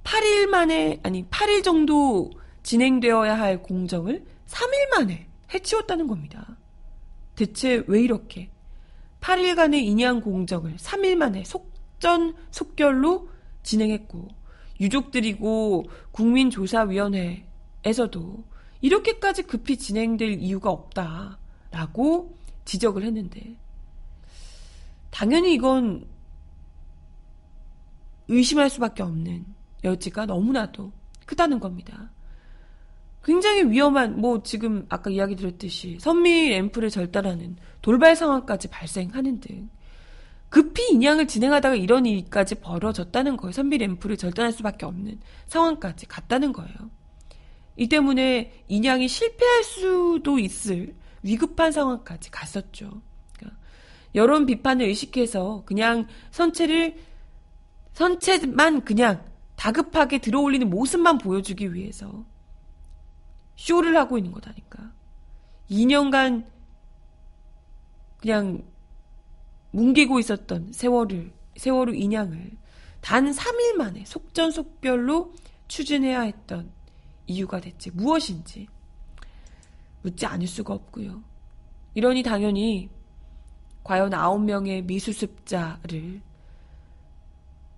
8일 0.04 0.46
만에 0.46 1.00
아니 1.02 1.24
8일 1.24 1.62
정도 1.62 2.30
진행되어야 2.62 3.38
할 3.38 3.62
공정을 3.62 4.24
3일 4.46 4.90
만에 4.90 5.26
해치웠다는 5.52 6.06
겁니다. 6.06 6.56
대체 7.36 7.82
왜 7.86 8.02
이렇게 8.02 8.50
8일간의 9.20 9.82
인양 9.82 10.20
공정을 10.20 10.76
3일 10.76 11.16
만에 11.16 11.44
속전속결로 11.44 13.28
진행했고 13.62 14.28
유족들이고 14.80 15.84
국민조사위원회에서도 16.12 18.44
이렇게까지 18.80 19.42
급히 19.42 19.76
진행될 19.76 20.40
이유가 20.40 20.70
없다라고 20.70 22.36
지적을 22.64 23.02
했는데 23.04 23.56
당연히 25.10 25.52
이건 25.54 26.06
의심할 28.28 28.70
수밖에 28.70 29.02
없는 29.02 29.44
여지가 29.84 30.26
너무나도 30.26 30.92
크다는 31.26 31.60
겁니다. 31.60 32.10
굉장히 33.24 33.64
위험한 33.64 34.20
뭐 34.20 34.42
지금 34.42 34.86
아까 34.88 35.10
이야기 35.10 35.36
드렸듯이 35.36 35.98
선미 36.00 36.52
앰플을 36.54 36.90
절단하는 36.90 37.56
돌발 37.82 38.16
상황까지 38.16 38.68
발생하는 38.68 39.40
등 39.40 39.68
급히 40.48 40.92
인양을 40.92 41.28
진행하다가 41.28 41.74
이런 41.74 42.06
일까지 42.06 42.54
벌어졌다는 42.56 43.36
거예요. 43.36 43.52
선미 43.52 43.78
램프를 43.78 44.16
절단할 44.16 44.52
수밖에 44.52 44.86
없는 44.86 45.20
상황까지 45.46 46.06
갔다는 46.06 46.52
거예요. 46.52 46.74
이 47.76 47.88
때문에 47.88 48.64
인양이 48.68 49.08
실패할 49.08 49.62
수도 49.62 50.38
있을 50.38 50.94
위급한 51.22 51.70
상황까지 51.70 52.30
갔었죠. 52.30 53.02
그러니까 53.36 53.60
여론 54.14 54.46
비판을 54.46 54.86
의식해서 54.86 55.64
그냥 55.66 56.06
선체를 56.30 56.96
선체만 57.98 58.84
그냥 58.84 59.24
다급하게 59.56 60.18
들어올리는 60.18 60.70
모습만 60.70 61.18
보여주기 61.18 61.74
위해서 61.74 62.24
쇼를 63.56 63.96
하고 63.96 64.18
있는 64.18 64.30
거다니까. 64.30 64.92
2년간 65.68 66.46
그냥 68.20 68.62
뭉개고 69.72 70.20
있었던 70.20 70.72
세월을 70.72 71.32
세월호 71.56 71.94
인양을 71.94 72.52
단 73.00 73.32
3일 73.32 73.74
만에 73.74 74.04
속전속결로 74.04 75.32
추진해야 75.66 76.20
했던 76.20 76.70
이유가 77.26 77.60
대체 77.60 77.90
무엇인지 77.90 78.68
묻지 80.02 80.24
않을 80.24 80.46
수가 80.46 80.72
없고요. 80.72 81.20
이러니 81.94 82.22
당연히 82.22 82.90
과연 83.82 84.10
9명의 84.10 84.84
미수습자를 84.84 86.27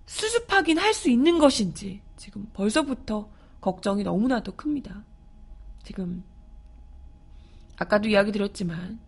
수습하긴 0.05 0.77
할 0.77 0.93
수 0.93 1.09
있는 1.09 1.39
것인지 1.39 2.01
지금 2.17 2.47
벌써부터 2.53 3.29
걱정이 3.61 4.03
너무나도 4.03 4.53
큽니다. 4.55 5.03
지금 5.83 6.23
아까도 7.77 8.09
이야기 8.09 8.31
드렸지만 8.31 8.99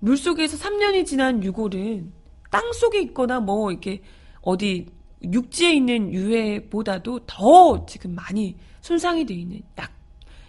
물속에서 0.00 0.56
3년이 0.56 1.06
지난 1.06 1.42
유골은 1.42 2.12
땅 2.50 2.72
속에 2.72 3.00
있거나 3.02 3.40
뭐 3.40 3.70
이렇게 3.70 4.02
어디 4.42 4.86
육지에 5.22 5.74
있는 5.74 6.12
유해보다도 6.12 7.20
더 7.26 7.86
지금 7.86 8.14
많이 8.14 8.56
손상이 8.80 9.24
되어 9.24 9.36
있는 9.36 9.62
약 9.78 9.92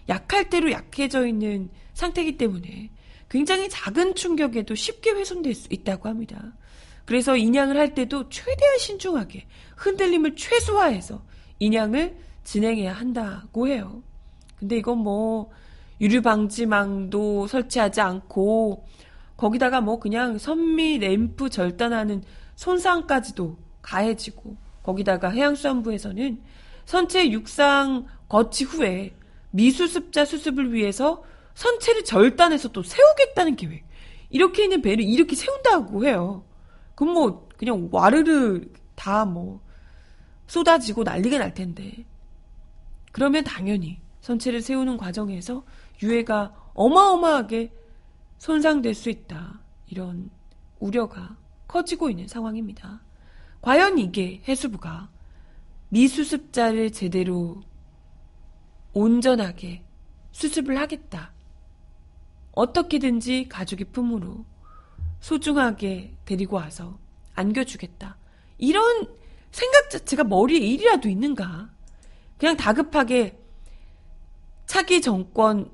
약할 0.09 0.49
대로 0.49 0.71
약해져 0.71 1.25
있는 1.25 1.69
상태이기 1.93 2.37
때문에 2.37 2.91
굉장히 3.29 3.69
작은 3.69 4.15
충격에도 4.15 4.75
쉽게 4.75 5.11
훼손될 5.11 5.55
수 5.55 5.67
있다고 5.71 6.09
합니다. 6.09 6.53
그래서 7.05 7.37
인양을 7.37 7.77
할 7.77 7.93
때도 7.93 8.29
최대한 8.29 8.77
신중하게 8.79 9.45
흔들림을 9.77 10.35
최소화해서 10.35 11.23
인양을 11.59 12.17
진행해야 12.43 12.93
한다고 12.93 13.67
해요. 13.67 14.03
근데 14.57 14.77
이건 14.77 14.99
뭐 14.99 15.51
유류 16.01 16.21
방지망도 16.21 17.47
설치하지 17.47 18.01
않고 18.01 18.85
거기다가 19.37 19.81
뭐 19.81 19.99
그냥 19.99 20.37
선미 20.37 20.99
램프 20.99 21.49
절단하는 21.49 22.23
손상까지도 22.55 23.57
가해지고 23.81 24.55
거기다가 24.83 25.29
해양수산부에서는 25.29 26.41
선체 26.85 27.29
육상 27.31 28.05
거치 28.27 28.63
후에 28.63 29.13
미수습자 29.51 30.25
수습을 30.25 30.73
위해서 30.73 31.23
선체를 31.53 32.03
절단해서 32.03 32.69
또 32.69 32.83
세우겠다는 32.83 33.55
계획. 33.55 33.85
이렇게 34.29 34.63
있는 34.63 34.81
배를 34.81 35.03
이렇게 35.03 35.35
세운다고 35.35 36.05
해요. 36.05 36.43
그럼 36.95 37.13
뭐 37.13 37.47
그냥 37.57 37.89
와르르 37.91 38.61
다 38.95 39.25
뭐 39.25 39.61
쏟아지고 40.47 41.03
난리가 41.03 41.37
날 41.37 41.53
텐데. 41.53 42.05
그러면 43.11 43.43
당연히 43.43 43.99
선체를 44.21 44.61
세우는 44.61 44.97
과정에서 44.97 45.63
유해가 46.03 46.53
어마어마하게 46.73 47.73
손상될 48.37 48.93
수 48.93 49.09
있다. 49.09 49.59
이런 49.87 50.29
우려가 50.79 51.37
커지고 51.67 52.09
있는 52.09 52.27
상황입니다. 52.27 53.01
과연 53.61 53.97
이게 53.97 54.41
해수부가 54.47 55.09
미수습자를 55.89 56.91
제대로 56.91 57.61
온전하게 58.93 59.83
수습을 60.31 60.77
하겠다. 60.77 61.31
어떻게든지 62.51 63.47
가족의 63.49 63.87
품으로 63.91 64.45
소중하게 65.19 66.15
데리고 66.25 66.57
와서 66.57 66.97
안겨주겠다. 67.35 68.17
이런 68.57 69.07
생각 69.51 69.89
자체가 69.89 70.23
머리에 70.23 70.59
일이라도 70.59 71.09
있는가? 71.09 71.69
그냥 72.37 72.57
다급하게 72.57 73.37
차기 74.65 75.01
정권 75.01 75.71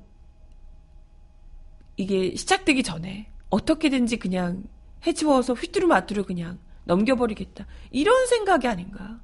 이게 1.96 2.34
시작되기 2.34 2.82
전에 2.82 3.30
어떻게든지 3.50 4.18
그냥 4.18 4.64
해치워서 5.06 5.54
휘뚜루마뚜루 5.54 6.24
그냥 6.24 6.58
넘겨버리겠다. 6.84 7.66
이런 7.90 8.26
생각이 8.26 8.66
아닌가. 8.66 9.20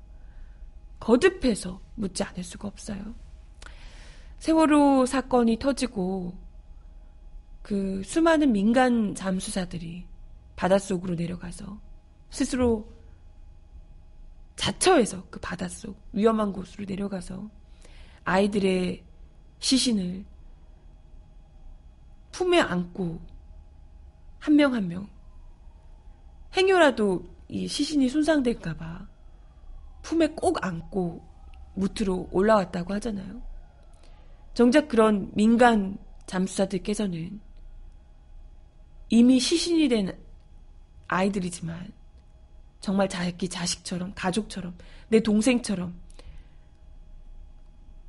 거듭해서 1.01 1.81
묻지 1.95 2.23
않을 2.25 2.43
수가 2.43 2.69
없어요. 2.69 3.15
세월호 4.39 5.07
사건이 5.07 5.59
터지고 5.59 6.37
그 7.69 8.03
수많은 8.03 8.51
민간 8.53 9.15
잠수사들이 9.15 10.07
바닷속으로 10.57 11.17
내려가서 11.17 11.79
스스로 12.31 12.91
자처해서 14.57 15.27
그 15.29 15.39
바닷속 15.39 16.01
위험한 16.15 16.55
곳으로 16.55 16.87
내려가서 16.89 17.51
아이들의 18.25 19.05
시신을 19.59 20.25
품에 22.33 22.59
안고 22.59 23.21
한 24.39 24.55
명 24.57 24.73
한 24.73 24.89
명 24.89 25.07
행여라도 26.57 27.23
이 27.49 27.69
시신이 27.69 28.09
손상될까봐 28.09 29.07
품에 30.01 30.29
꼭 30.29 30.65
안고 30.65 31.23
무트로 31.75 32.31
올라왔다고 32.33 32.95
하잖아요. 32.95 33.43
정작 34.55 34.89
그런 34.89 35.31
민간 35.35 35.99
잠수사들께서는 36.25 37.47
이미 39.11 39.41
시신이 39.41 39.89
된 39.89 40.19
아이들이지만 41.09 41.93
정말 42.81 43.09
자기 43.09 43.49
자식처럼 43.49 44.13
가족처럼 44.15 44.77
내 45.09 45.21
동생처럼 45.21 45.95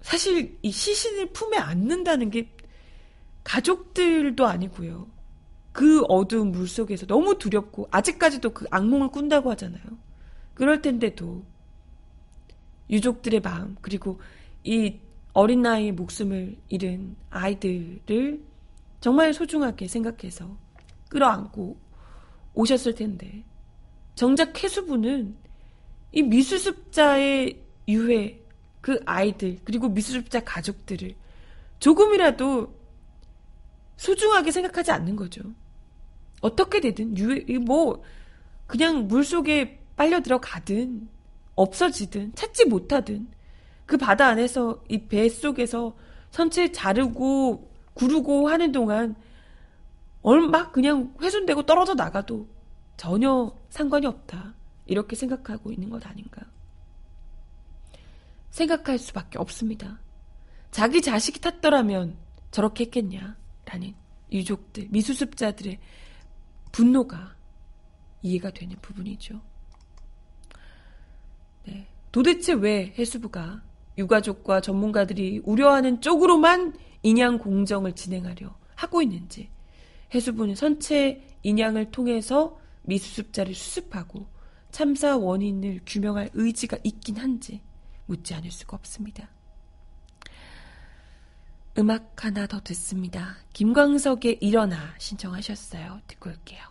사실 0.02 0.58
이 0.62 0.72
시신을 0.72 1.28
품에 1.28 1.58
안는다는 1.58 2.30
게 2.30 2.50
가족들도 3.44 4.46
아니고요. 4.46 5.08
그 5.72 6.04
어두운 6.08 6.52
물 6.52 6.68
속에서 6.68 7.06
너무 7.06 7.38
두렵고 7.38 7.88
아직까지도 7.92 8.54
그 8.54 8.66
악몽을 8.70 9.10
꾼다고 9.10 9.52
하잖아요. 9.52 9.84
그럴 10.54 10.82
텐데도 10.82 11.44
유족들의 12.90 13.40
마음 13.42 13.76
그리고 13.82 14.20
이 14.64 15.00
어린 15.34 15.62
나이에 15.62 15.92
목숨을 15.92 16.58
잃은 16.70 17.16
아이들을 17.30 18.44
정말 19.00 19.34
소중하게 19.34 19.88
생각해서 19.88 20.58
끌어안고 21.10 21.78
오셨을 22.54 22.96
텐데 22.96 23.44
정작 24.16 24.64
해수부는 24.64 25.36
이 26.12 26.24
미수습자의 26.24 27.62
유해 27.88 28.40
그 28.82 29.00
아이들 29.06 29.58
그리고 29.64 29.90
미수습자 29.90 30.44
가족들을 30.44 31.16
조금이라도 31.80 32.74
소중하게 33.98 34.52
생각하지 34.52 34.92
않는 34.92 35.16
거죠. 35.16 35.42
어떻게 36.42 36.80
되든 36.80 37.18
유해 37.18 37.58
뭐 37.60 38.02
그냥 38.68 39.08
물 39.08 39.24
속에 39.24 39.80
빨려 39.96 40.22
들어가든 40.22 41.10
없어지든 41.56 42.36
찾지 42.36 42.66
못하든 42.66 43.28
그 43.86 43.98
바다 43.98 44.28
안에서 44.28 44.84
이 44.88 44.98
배 45.08 45.28
속에서 45.28 45.96
선체 46.32 46.72
자르고 46.72 47.70
구르고 47.94 48.48
하는 48.48 48.72
동안 48.72 49.16
얼마 50.22 50.72
그냥 50.72 51.14
훼손되고 51.22 51.64
떨어져 51.64 51.94
나가도 51.94 52.48
전혀 52.98 53.56
상관이 53.70 54.06
없다. 54.06 54.54
이렇게 54.86 55.16
생각하고 55.16 55.72
있는 55.72 55.90
것 55.90 56.06
아닌가. 56.06 56.42
생각할 58.50 58.98
수밖에 58.98 59.38
없습니다. 59.40 60.00
자기 60.72 61.02
자식이 61.02 61.40
탔더라면 61.40 62.18
저렇게 62.52 62.86
했겠냐. 62.86 63.38
라는 63.66 63.94
유족들, 64.32 64.88
미수습자들의 64.90 65.80
분노가 66.72 67.36
이해가 68.22 68.52
되는 68.52 68.76
부분이죠. 68.82 69.40
네. 71.66 71.88
도대체 72.12 72.54
왜 72.54 72.94
해수부가 72.98 73.62
유가족과 73.98 74.62
전문가들이 74.62 75.42
우려하는 75.44 76.02
쪽으로만 76.02 76.74
인양 77.04 77.38
공정을 77.38 77.94
진행하려 77.94 78.56
하고 78.76 79.02
있는지 79.02 79.50
해수부는 80.14 80.56
선체 80.56 81.24
인양을 81.44 81.92
통해서 81.92 82.60
미수습자를 82.84 83.54
수습하고 83.54 84.28
참사 84.72 85.18
원인을 85.18 85.82
규명할 85.86 86.30
의지가 86.34 86.78
있긴 86.84 87.18
한지 87.18 87.62
묻지 88.06 88.34
않을 88.34 88.52
수가 88.52 88.76
없습니다. 88.78 89.30
음악 91.78 92.26
하나 92.26 92.46
더 92.48 92.60
듣습니다. 92.62 93.38
김광석의 93.54 94.40
일어나 94.42 94.94
신청하셨어요. 94.98 96.02
듣고 96.08 96.30
올게요. 96.30 96.69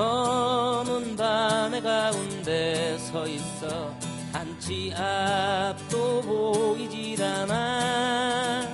검은 0.00 1.14
밤의 1.14 1.82
가운데 1.82 2.96
서 2.96 3.26
있어. 3.26 3.94
한치 4.32 4.94
앞도 4.96 6.22
보이질 6.22 7.22
않아. 7.22 8.66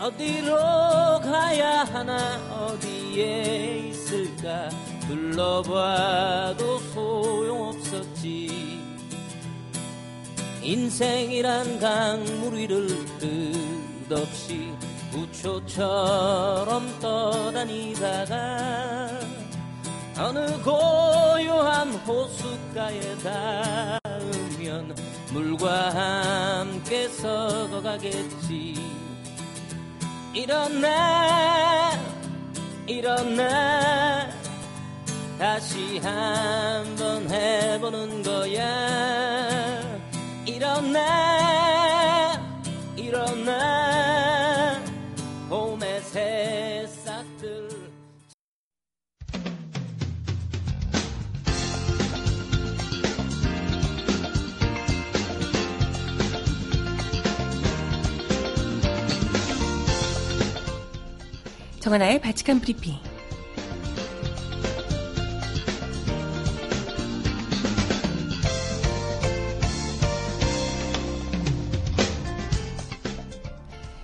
어디로 0.00 0.56
가야 1.20 1.84
하나 1.84 2.38
어디에 2.50 3.90
있을까? 3.90 4.68
둘러봐도 5.06 6.80
소용없었지. 6.92 8.48
인생이란 10.60 11.78
강물 11.78 12.54
위를 12.54 12.88
끝없이 14.08 14.72
우초처럼 15.14 16.98
떠다니다가 16.98 18.38
어느 20.20 20.60
고요한 20.62 21.92
호숫가에 21.94 23.00
닿으면 23.18 24.94
물과 25.32 25.90
함께 25.90 27.08
썩어가겠지. 27.08 28.74
일어나 30.34 31.92
일어나. 32.86 34.28
다시 35.38 35.98
한번 35.98 37.30
해보는 37.30 38.22
거야. 38.24 39.80
일어나 40.44 40.98
일어나 42.96 43.87
정하나의 61.88 62.20
바칙한 62.20 62.60
브리핑. 62.60 62.96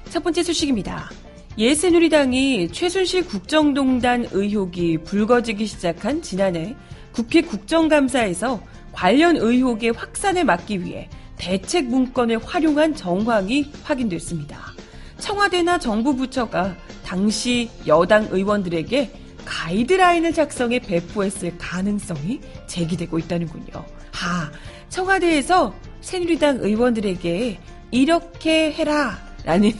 첫 0.08 0.22
번째 0.22 0.42
소식입니다. 0.42 1.10
예새누리당이 1.58 2.72
최순실 2.72 3.26
국정농단 3.26 4.28
의혹이 4.32 4.98
불거지기 5.04 5.66
시작한 5.66 6.22
지난해 6.22 6.74
국회 7.12 7.42
국정감사에서 7.42 8.62
관련 8.92 9.36
의혹의 9.36 9.90
확산을 9.92 10.44
막기 10.44 10.82
위해 10.82 11.10
대책 11.36 11.88
문건을 11.88 12.38
활용한 12.42 12.94
정황이 12.96 13.70
확인됐습니다. 13.82 14.73
청와대나 15.24 15.78
정부 15.78 16.14
부처가 16.14 16.76
당시 17.02 17.70
여당 17.86 18.28
의원들에게 18.30 19.10
가이드라인을 19.46 20.34
작성해 20.34 20.80
배포했을 20.80 21.56
가능성이 21.56 22.40
제기되고 22.66 23.18
있다는군요. 23.20 23.72
하, 24.12 24.52
청와대에서 24.90 25.74
새누리당 26.02 26.58
의원들에게 26.60 27.58
이렇게 27.90 28.72
해라 28.72 29.18
라는 29.44 29.72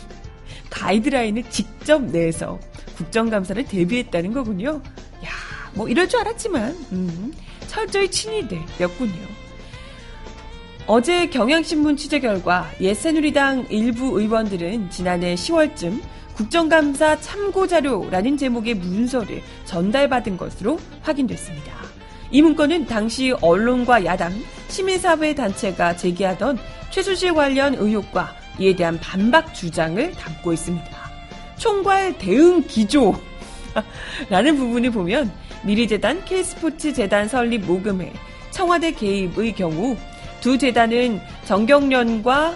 가이드라인을 0.71 1.51
직접 1.51 2.03
내서 2.03 2.59
국정감사를 2.97 3.67
대비했다는 3.67 4.33
거군요. 4.33 4.81
야, 5.25 5.29
뭐 5.75 5.91
이럴 5.91 6.09
줄 6.09 6.21
알았지만 6.21 6.71
음, 6.93 7.35
철저히 7.67 8.11
친이 8.11 8.49
되었군요. 8.49 9.34
어제 10.87 11.29
경향신문 11.29 11.97
취재 11.97 12.21
결과 12.21 12.71
옛 12.83 12.93
새누리당 12.93 13.69
일부 13.71 14.21
의원들은 14.21 14.91
지난해 14.91 15.35
10월쯤 15.35 16.03
국정감사 16.35 17.21
참고자료라는 17.21 18.37
제목의 18.37 18.75
문서를 18.75 19.41
전달받은 19.65 20.37
것으로 20.37 20.79
확인됐습니다. 21.01 21.73
이 22.31 22.43
문건은 22.43 22.85
당시 22.85 23.33
언론과 23.41 24.05
야당, 24.05 24.33
시민사회 24.69 25.35
단체가 25.35 25.97
제기하던 25.97 26.59
최순실 26.91 27.33
관련 27.33 27.75
의혹과 27.75 28.35
이에 28.59 28.77
대한 28.77 28.99
반박 29.01 29.55
주장을 29.55 30.13
담고 30.13 30.53
있습니다. 30.53 30.87
총괄 31.57 32.19
대응 32.19 32.63
기조 32.67 33.19
라는 34.29 34.59
부분을 34.59 34.91
보면 34.91 35.33
미리재단 35.63 36.23
K스포츠 36.27 36.93
재단 36.93 37.27
설립 37.27 37.65
모금회 37.65 38.13
청와대 38.51 38.93
개입의 38.93 39.55
경우 39.55 39.97
두 40.45 40.59
재단은 40.59 41.23
정경련과 41.47 42.55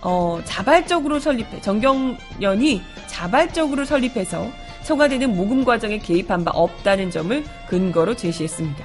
어, 0.00 0.40
자발적으로 0.44 1.20
설립해 1.20 1.60
정경련이 1.60 2.82
자발적으로 3.06 3.84
설립해서 3.84 4.50
청와대는 4.82 5.36
모금 5.36 5.64
과정에 5.64 5.98
개입한 5.98 6.44
바 6.44 6.50
없다는 6.50 7.12
점을 7.12 7.44
근거로 7.68 8.16
제시했습니다. 8.16 8.84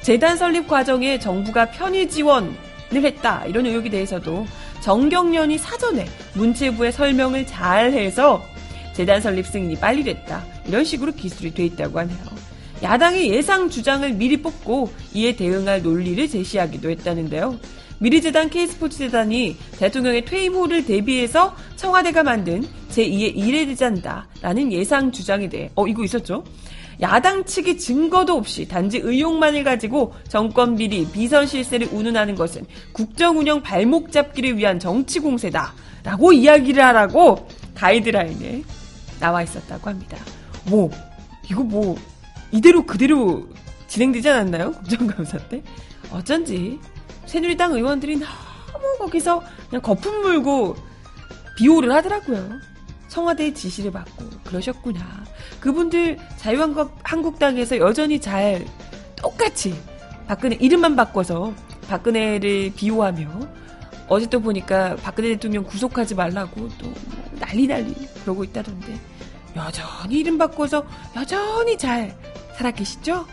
재단 0.00 0.38
설립 0.38 0.66
과정에 0.66 1.18
정부가 1.18 1.72
편의 1.72 2.08
지원을 2.08 2.54
했다 2.94 3.44
이런 3.44 3.66
의혹에 3.66 3.90
대해서도 3.90 4.46
정경련이 4.80 5.58
사전에 5.58 6.06
문체부에 6.32 6.90
설명을 6.90 7.46
잘 7.46 7.92
해서 7.92 8.42
재단 8.94 9.20
설립 9.20 9.46
승인이 9.46 9.76
빨리 9.76 10.04
됐다 10.04 10.42
이런 10.66 10.84
식으로 10.84 11.12
기술이 11.12 11.52
돼 11.52 11.66
있다고 11.66 11.98
하네요. 11.98 12.43
야당의 12.84 13.30
예상 13.30 13.70
주장을 13.70 14.12
미리 14.12 14.42
뽑고 14.42 14.92
이에 15.14 15.34
대응할 15.34 15.82
논리를 15.82 16.28
제시하기도 16.28 16.90
했다는데요. 16.90 17.58
미리재단 17.98 18.50
K스포츠재단이 18.50 19.56
대통령의 19.78 20.26
퇴임 20.26 20.52
후를 20.52 20.84
대비해서 20.84 21.56
청와대가 21.76 22.22
만든 22.22 22.62
제2의 22.90 23.34
이례대잔다라는 23.36 24.70
예상 24.70 25.10
주장에 25.10 25.48
대해 25.48 25.70
어 25.74 25.86
이거 25.86 26.04
있었죠? 26.04 26.44
야당 27.00 27.44
측이 27.44 27.78
증거도 27.78 28.34
없이 28.34 28.68
단지 28.68 28.98
의혹만을 28.98 29.64
가지고 29.64 30.12
정권 30.28 30.76
비리, 30.76 31.06
비선 31.10 31.46
실세를 31.46 31.88
운운하는 31.90 32.34
것은 32.34 32.66
국정 32.92 33.38
운영 33.38 33.62
발목 33.62 34.12
잡기를 34.12 34.58
위한 34.58 34.78
정치 34.78 35.20
공세다라고 35.20 36.34
이야기를 36.34 36.84
하라고 36.84 37.48
가이드라인에 37.74 38.62
나와 39.18 39.42
있었다고 39.42 39.88
합니다. 39.88 40.18
뭐 40.66 40.90
이거 41.50 41.62
뭐 41.62 41.96
이대로 42.54 42.86
그대로 42.86 43.48
진행되지 43.88 44.30
않았나요? 44.30 44.72
국정감사 44.72 45.38
때? 45.48 45.60
어쩐지 46.12 46.78
새누리당 47.26 47.72
의원들이 47.72 48.16
너무 48.16 48.96
거기서 49.00 49.42
그냥 49.68 49.82
거품 49.82 50.20
물고 50.20 50.76
비호를 51.56 51.92
하더라고요. 51.92 52.60
청와대의 53.08 53.54
지시를 53.54 53.90
받고 53.90 54.24
그러셨구나. 54.44 55.00
그분들 55.58 56.16
자유한국당에서 56.36 57.78
여전히 57.78 58.20
잘 58.20 58.64
똑같이 59.16 59.74
박근혜 60.28 60.56
이름만 60.60 60.94
바꿔서 60.94 61.52
박근혜를 61.88 62.72
비호하며 62.76 63.40
어제 64.08 64.26
또 64.26 64.38
보니까 64.38 64.94
박근혜 64.96 65.30
대통령 65.30 65.64
구속하지 65.64 66.14
말라고 66.14 66.68
또 66.78 66.92
난리 67.40 67.66
난리 67.66 67.94
그러고 68.22 68.44
있다던데 68.44 68.96
여전히 69.56 70.18
이름 70.20 70.38
바꿔서 70.38 70.84
여전히 71.16 71.76
잘 71.78 72.16
살아계시죠? 72.56 73.26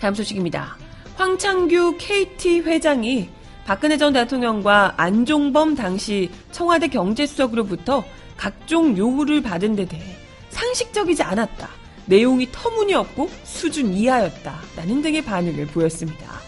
다음 0.00 0.14
소식입니다. 0.14 0.76
황창규 1.16 1.96
KT 1.98 2.60
회장이 2.60 3.28
박근혜 3.64 3.98
전 3.98 4.12
대통령과 4.12 4.94
안종범 4.96 5.74
당시 5.74 6.30
청와대 6.52 6.86
경제수석으로부터 6.88 8.04
각종 8.36 8.96
요구를 8.96 9.42
받은 9.42 9.74
데 9.74 9.84
대해 9.84 10.16
상식적이지 10.50 11.22
않았다. 11.22 11.68
내용이 12.06 12.48
터무니없고 12.52 13.28
수준 13.44 13.92
이하였다. 13.92 14.58
라는 14.76 15.02
등의 15.02 15.22
반응을 15.22 15.66
보였습니다. 15.66 16.38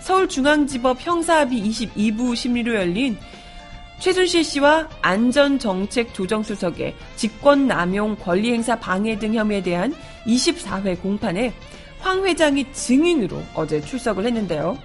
서울중앙, 0.00 0.66
지법 0.66 0.98
형사합의 1.00 1.58
22부 1.58 2.36
심리로 2.36 2.74
열린 2.74 3.16
최순실 4.00 4.42
씨와 4.42 4.88
안전정책조정수석의 5.02 6.96
직권남용 7.16 8.16
권리행사 8.16 8.80
방해 8.80 9.18
등 9.18 9.34
혐의에 9.34 9.62
대한 9.62 9.94
24회 10.26 11.00
공판에 11.00 11.52
황 12.00 12.24
회장이 12.24 12.72
증인으로 12.72 13.42
어제 13.54 13.80
출석을 13.80 14.24
했는데요. 14.24 14.78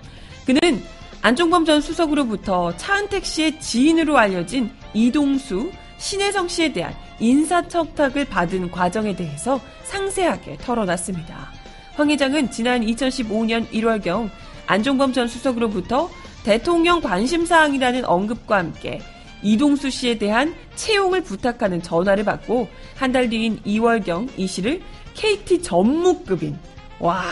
그는 0.46 0.84
안종범 1.22 1.64
전 1.66 1.80
수석으로부터 1.82 2.76
차은택 2.76 3.26
씨의 3.26 3.60
지인으로 3.60 4.18
알려진 4.18 4.70
이동수, 4.94 5.72
신혜성 5.98 6.50
씨에 6.50 6.74
대한 6.74 6.94
인사청탁을 7.20 8.26
받은 8.26 8.70
과정에 8.70 9.16
대해서 9.16 9.62
상세하게 9.84 10.58
털어놨습니다. 10.58 11.52
황 11.96 12.12
회장은 12.12 12.52
지난 12.52 12.82
2015년 12.82 13.66
1월경 13.70 14.30
안종범 14.68 15.14
전 15.14 15.28
수석으로부터 15.30 16.10
대통령 16.46 17.02
관심사항이라는 17.02 18.06
언급과 18.06 18.58
함께 18.58 19.02
이동수 19.42 19.90
씨에 19.90 20.20
대한 20.20 20.54
채용을 20.76 21.22
부탁하는 21.24 21.82
전화를 21.82 22.24
받고 22.24 22.68
한 22.96 23.12
달 23.12 23.30
뒤인 23.30 23.60
2월경 23.66 24.30
이 24.38 24.46
씨를 24.46 24.82
KT 25.16 25.64
전무급인 25.64 26.56
와, 27.00 27.24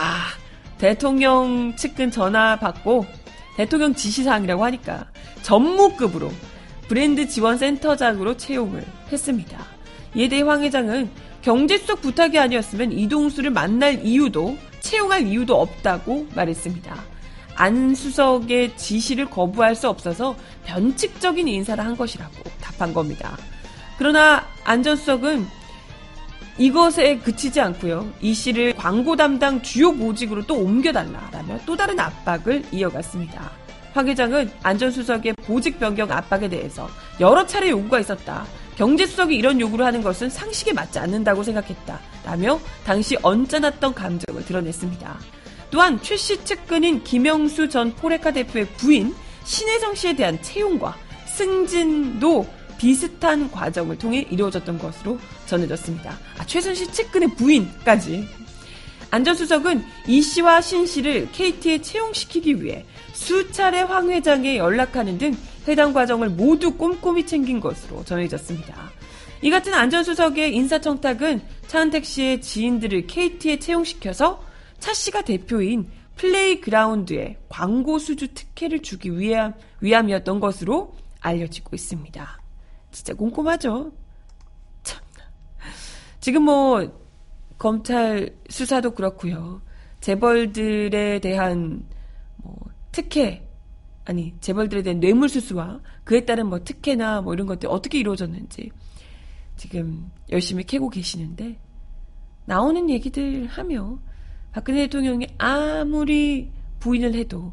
대통령 0.78 1.76
측근 1.76 2.10
전화 2.10 2.58
받고 2.58 3.06
대통령 3.56 3.94
지시사항이라고 3.94 4.64
하니까 4.64 5.06
전무급으로 5.42 6.30
브랜드 6.88 7.28
지원 7.28 7.56
센터장으로 7.56 8.36
채용을 8.36 8.84
했습니다. 9.12 9.64
이에 10.16 10.28
대해 10.28 10.42
황 10.42 10.62
회장은 10.62 11.08
경제수석 11.42 12.02
부탁이 12.02 12.38
아니었으면 12.38 12.90
이동수를 12.90 13.50
만날 13.50 14.04
이유도 14.04 14.56
채용할 14.80 15.26
이유도 15.26 15.60
없다고 15.60 16.26
말했습니다. 16.34 17.13
안 17.54 17.94
수석의 17.94 18.76
지시를 18.76 19.30
거부할 19.30 19.74
수 19.74 19.88
없어서 19.88 20.36
변칙적인 20.64 21.46
인사를 21.46 21.84
한 21.84 21.96
것이라고 21.96 22.32
답한 22.60 22.92
겁니다. 22.92 23.36
그러나 23.98 24.44
안 24.64 24.82
전 24.82 24.96
수석은 24.96 25.46
이것에 26.58 27.18
그치지 27.18 27.60
않고요. 27.60 28.08
이 28.20 28.32
씨를 28.32 28.74
광고 28.76 29.16
담당 29.16 29.60
주요 29.62 29.92
보직으로 29.92 30.46
또 30.46 30.56
옮겨달라라며 30.56 31.60
또 31.66 31.76
다른 31.76 31.98
압박을 31.98 32.62
이어갔습니다. 32.70 33.50
황 33.92 34.08
회장은 34.08 34.50
안전수석의 34.62 35.34
보직 35.34 35.78
변경 35.78 36.10
압박에 36.10 36.48
대해서 36.48 36.88
여러 37.20 37.46
차례 37.46 37.70
요구가 37.70 38.00
있었다. 38.00 38.44
경제수석이 38.76 39.36
이런 39.36 39.60
요구를 39.60 39.86
하는 39.86 40.02
것은 40.02 40.28
상식에 40.28 40.72
맞지 40.72 40.98
않는다고 40.98 41.44
생각했다. 41.44 42.00
라며 42.24 42.58
당시 42.84 43.16
언짢았던 43.22 43.94
감정을 43.94 44.44
드러냈습니다. 44.44 45.16
또한 45.74 46.00
최 46.02 46.16
씨 46.16 46.44
측근인 46.44 47.02
김영수 47.02 47.68
전 47.68 47.92
포레카 47.96 48.30
대표의 48.30 48.64
부인 48.76 49.12
신혜정 49.42 49.96
씨에 49.96 50.14
대한 50.14 50.40
채용과 50.40 50.96
승진도 51.26 52.46
비슷한 52.78 53.50
과정을 53.50 53.98
통해 53.98 54.24
이루어졌던 54.30 54.78
것으로 54.78 55.18
전해졌습니다. 55.46 56.16
아, 56.38 56.46
최순실 56.46 56.92
측근의 56.92 57.34
부인까지. 57.34 58.24
안 59.10 59.24
전 59.24 59.34
수석은 59.34 59.84
이 60.06 60.22
씨와 60.22 60.60
신 60.60 60.86
씨를 60.86 61.28
KT에 61.32 61.82
채용시키기 61.82 62.62
위해 62.62 62.84
수차례 63.12 63.80
황 63.80 64.10
회장에 64.10 64.56
연락하는 64.58 65.18
등 65.18 65.36
해당 65.66 65.92
과정을 65.92 66.28
모두 66.30 66.74
꼼꼼히 66.74 67.26
챙긴 67.26 67.58
것으로 67.58 68.04
전해졌습니다. 68.04 68.92
이 69.42 69.50
같은 69.50 69.74
안 69.74 69.90
전 69.90 70.04
수석의 70.04 70.54
인사청탁은 70.54 71.40
차은택 71.66 72.04
씨의 72.04 72.42
지인들을 72.42 73.08
KT에 73.08 73.58
채용시켜서 73.58 74.53
차 74.84 74.92
씨가 74.92 75.22
대표인 75.22 75.88
플레이그라운드에 76.16 77.38
광고 77.48 77.98
수주 77.98 78.34
특혜를 78.34 78.82
주기 78.82 79.18
위함, 79.18 79.54
위함이었던 79.80 80.40
것으로 80.40 80.94
알려지고 81.20 81.74
있습니다. 81.74 82.38
진짜 82.90 83.14
꼼꼼하죠? 83.14 83.92
참. 84.82 85.02
지금 86.20 86.42
뭐, 86.42 86.86
검찰 87.56 88.36
수사도 88.50 88.90
그렇고요. 88.90 89.62
재벌들에 90.02 91.18
대한 91.20 91.86
뭐 92.36 92.54
특혜 92.92 93.48
아니 94.04 94.34
재벌들에 94.42 94.82
대한 94.82 95.00
뇌물 95.00 95.30
수수와 95.30 95.80
그에 96.04 96.26
따른 96.26 96.48
뭐 96.48 96.62
특혜나 96.62 97.22
뭐 97.22 97.32
이런 97.32 97.46
것들 97.46 97.70
어떻게 97.70 97.98
이루어졌는지 98.00 98.70
지금 99.56 100.10
열심히 100.30 100.62
캐고 100.62 100.90
계시는데 100.90 101.58
나오는 102.44 102.90
얘기들 102.90 103.46
하며 103.46 103.98
박근혜 104.54 104.82
대통령이 104.82 105.26
아무리 105.36 106.52
부인을 106.78 107.14
해도 107.14 107.52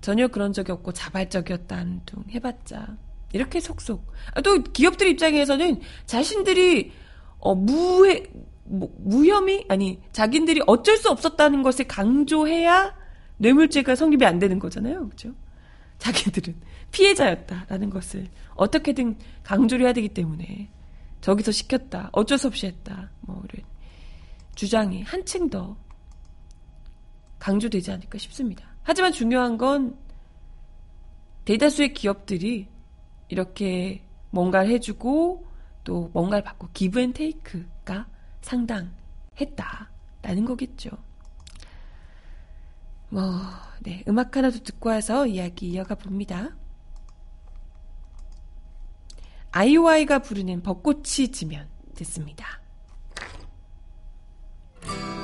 전혀 0.00 0.26
그런 0.26 0.52
적이 0.52 0.72
없고 0.72 0.92
자발적이었다는 0.92 2.00
둥 2.04 2.24
해봤자 2.30 2.96
이렇게 3.32 3.60
속속. 3.60 4.04
아, 4.34 4.40
또 4.40 4.60
기업들 4.60 5.06
입장에서는 5.06 5.80
자신들이 6.04 6.90
어, 7.38 7.54
무해 7.54 8.24
무, 8.64 8.90
무혐의? 8.98 9.66
아니 9.68 10.00
자기들이 10.10 10.62
어쩔 10.66 10.96
수 10.96 11.10
없었다는 11.10 11.62
것을 11.62 11.86
강조해야 11.86 12.96
뇌물죄가 13.36 13.94
성립이 13.94 14.26
안 14.26 14.40
되는 14.40 14.58
거잖아요, 14.58 15.06
그렇죠? 15.06 15.32
자기들은 15.98 16.56
피해자였다라는 16.90 17.90
것을 17.90 18.26
어떻게든 18.56 19.16
강조를 19.44 19.86
해야 19.86 19.92
되기 19.92 20.08
때문에 20.08 20.70
저기서 21.20 21.52
시켰다, 21.52 22.10
어쩔 22.12 22.36
수 22.36 22.48
없이 22.48 22.66
했다, 22.66 23.10
뭐 23.20 23.40
이런 23.52 23.64
주장이 24.58 25.04
한층 25.04 25.48
더 25.48 25.76
강조되지 27.38 27.92
않을까 27.92 28.18
싶습니다. 28.18 28.66
하지만 28.82 29.12
중요한 29.12 29.56
건 29.56 29.96
대다수의 31.44 31.94
기업들이 31.94 32.66
이렇게 33.28 34.04
뭔가를 34.30 34.70
해주고 34.70 35.46
또 35.84 36.10
뭔가를 36.12 36.42
받고 36.42 36.70
give 36.72 36.98
and 36.98 37.12
take가 37.12 38.08
상당했다라는 38.40 40.44
거겠죠. 40.44 40.90
뭐, 43.10 43.22
네, 43.82 44.02
음악 44.08 44.36
하나도 44.36 44.64
듣고 44.64 44.88
와서 44.88 45.28
이야기 45.28 45.68
이어가 45.68 45.94
봅니다. 45.94 46.56
아이오아이가 49.52 50.18
부르는 50.18 50.64
벚꽃이 50.64 51.30
지면 51.30 51.68
듣습니다. 51.94 52.60
Thank 54.88 55.02
you. 55.02 55.17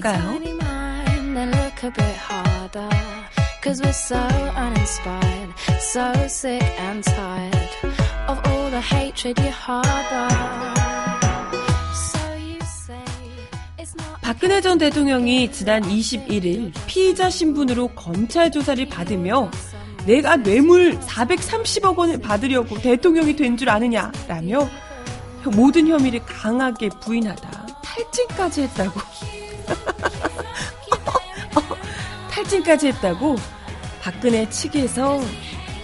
이럴까요? 0.00 0.40
Cause 3.62 3.82
we're 3.82 3.92
so 3.92 4.16
uninspired, 4.56 5.52
so 5.78 6.12
sick 6.28 6.62
and 6.80 7.04
tired 7.04 7.68
of 8.26 8.40
all 8.46 8.70
the 8.70 8.80
hatred 8.80 9.38
you 9.38 9.50
harbor. 9.50 10.28
박근혜 14.22 14.60
전 14.62 14.78
대통령이 14.78 15.52
지난 15.52 15.82
21일 15.82 16.72
피의자 16.86 17.28
신분으로 17.28 17.88
검찰 17.88 18.50
조사를 18.50 18.88
받으며 18.88 19.50
내가 20.06 20.36
뇌물 20.36 20.98
430억 21.00 21.96
원을 21.98 22.18
받으려고 22.20 22.78
대통령이 22.78 23.36
된 23.36 23.58
줄 23.58 23.68
아느냐라며 23.68 24.68
모든 25.54 25.88
혐의를 25.88 26.20
강하게 26.24 26.88
부인하다 27.00 27.66
탈진까지 27.82 28.62
했다고. 28.62 29.00
탈진까지 32.30 32.88
했다고 32.88 33.36
박근혜 34.02 34.48
측에서 34.48 35.20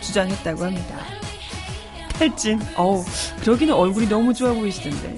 주장했다고 0.01 0.65
합니다. 0.65 0.97
탈진. 2.19 2.61
어우, 2.77 3.05
그러기는 3.41 3.75
얼굴이 3.75 4.09
너무 4.09 4.33
좋아 4.33 4.53
보이시던데. 4.53 5.17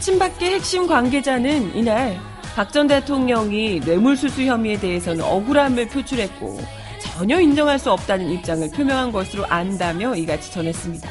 친박계 0.00 0.54
핵심 0.54 0.86
관계자는 0.88 1.76
이날 1.76 2.18
박 2.56 2.72
전 2.72 2.88
대통령이 2.88 3.80
뇌물수수 3.80 4.42
혐의에 4.42 4.78
대해서는 4.78 5.24
억울함을 5.24 5.88
표출했고 5.88 6.60
전혀 7.00 7.40
인정할 7.40 7.78
수 7.78 7.90
없다는 7.92 8.30
입장을 8.30 8.68
표명한 8.70 9.12
것으로 9.12 9.46
안다며 9.46 10.14
이같이 10.16 10.50
전했습니다. 10.52 11.08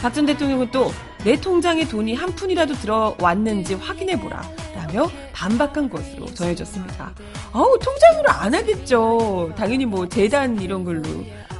박 0.00 0.12
전 0.14 0.24
대통령은 0.26 0.70
또 0.72 0.90
내 1.24 1.40
통장에 1.40 1.86
돈이 1.86 2.14
한 2.14 2.34
푼이라도 2.34 2.74
들어왔는지 2.74 3.74
확인해보라. 3.74 4.42
라며 4.74 5.08
반박한 5.32 5.88
것으로 5.88 6.26
전해졌습니다. 6.26 7.14
아우, 7.52 7.78
통장으로 7.78 8.28
안 8.28 8.54
하겠죠. 8.54 9.52
당연히 9.56 9.86
뭐 9.86 10.08
재단 10.08 10.60
이런 10.60 10.84
걸로. 10.84 11.02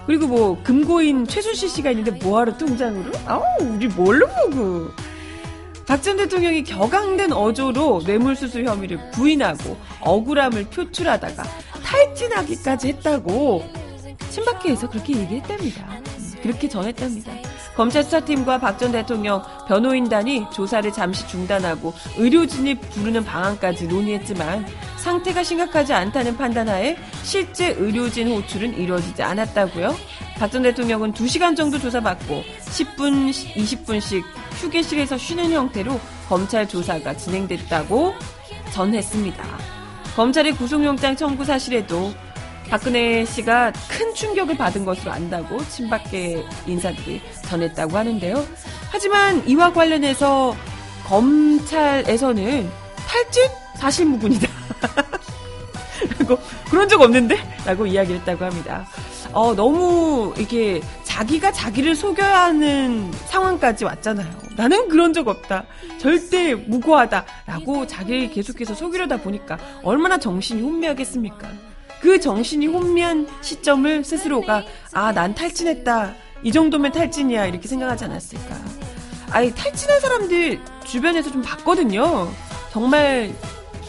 그리고 0.07 0.27
뭐 0.27 0.62
금고인 0.64 1.27
최순실 1.27 1.68
씨가 1.68 1.90
있는데 1.90 2.11
뭐하러 2.11 2.57
통장으로? 2.59 3.12
아우, 3.27 3.42
우리 3.61 3.87
뭘로 3.87 4.27
보고. 4.27 4.88
박전 5.87 6.16
대통령이 6.16 6.64
격앙된 6.64 7.33
어조로 7.33 8.03
뇌물수수 8.07 8.62
혐의를 8.62 9.10
부인하고 9.13 9.77
억울함을 10.00 10.65
표출하다가 10.67 11.42
탈진하기까지 11.85 12.88
했다고 12.88 13.65
친박계에서 14.31 14.88
그렇게 14.88 15.19
얘기했답니다. 15.19 15.87
음, 16.42 16.48
그렇게 16.48 16.68
전했답니다. 16.68 17.32
검찰 17.76 18.02
수사팀과 18.04 18.58
박 18.58 18.78
전 18.78 18.90
대통령 18.92 19.42
변호인단이 19.68 20.46
조사를 20.52 20.92
잠시 20.92 21.26
중단하고 21.28 21.94
의료진이 22.18 22.74
부르는 22.80 23.24
방안까지 23.24 23.86
논의했지만 23.86 24.66
상태가 24.96 25.42
심각하지 25.44 25.92
않다는 25.92 26.36
판단하에 26.36 26.96
실제 27.22 27.68
의료진 27.78 28.28
호출은 28.32 28.76
이루어지지 28.76 29.22
않았다고요. 29.22 29.94
박 30.38 30.50
전 30.50 30.62
대통령은 30.62 31.12
2시간 31.12 31.56
정도 31.56 31.78
조사받고 31.78 32.42
10분, 32.60 33.30
20분씩 33.30 34.22
휴게실에서 34.60 35.16
쉬는 35.16 35.52
형태로 35.52 35.98
검찰 36.28 36.66
조사가 36.68 37.16
진행됐다고 37.16 38.14
전했습니다. 38.72 39.44
검찰의 40.16 40.52
구속영장 40.56 41.14
청구 41.16 41.44
사실에도 41.44 42.12
박근혜 42.73 43.23
씨가 43.27 43.70
큰 43.90 44.14
충격을 44.14 44.56
받은 44.56 44.87
것으로 44.87 45.12
안다고 45.12 45.62
친박계 45.68 46.42
인사들이 46.66 47.20
전했다고 47.42 47.98
하는데요. 47.98 48.46
하지만 48.90 49.46
이와 49.46 49.75
관련해서 49.75 50.56
검찰에서는 51.04 52.70
탈진 53.06 53.48
사실무근이다. 53.77 54.48
라고 56.18 56.38
그런 56.70 56.88
적 56.88 56.98
없는데? 57.02 57.37
라고 57.66 57.85
이야기를 57.85 58.20
했다고 58.20 58.42
합니다. 58.42 58.88
어, 59.35 59.54
너무 59.54 60.33
이게 60.38 60.81
자기가 61.04 61.52
자기를 61.52 61.94
속여야 61.94 62.44
하는 62.44 63.12
상황까지 63.27 63.85
왔잖아요. 63.85 64.33
나는 64.56 64.88
그런 64.88 65.12
적 65.12 65.29
없다. 65.29 65.66
절대 65.98 66.54
무고하다. 66.54 67.27
라고 67.44 67.87
자기를 67.87 68.31
계속해서 68.31 68.75
속이려다 68.75 69.18
보니까 69.18 69.58
얼마나 69.83 70.16
정신이 70.16 70.62
혼미하겠습니까? 70.62 71.71
그 72.03 72.19
정신이 72.19 72.67
혼미한 72.67 73.29
시점을 73.42 74.05
스스로가 74.05 74.65
아, 74.92 75.13
난 75.13 75.37
탈진했다. 75.37 76.15
이 76.42 76.50
정도면 76.50 76.90
탈진이야. 76.90 77.46
이렇게 77.46 77.69
생각하지 77.69 78.07
않았을까. 78.07 78.57
아니, 79.31 79.55
탈진한 79.55 80.00
사람들 80.00 80.61
주변에서 80.85 81.31
좀 81.31 81.42
봤거든요. 81.42 82.29
정말 82.73 83.33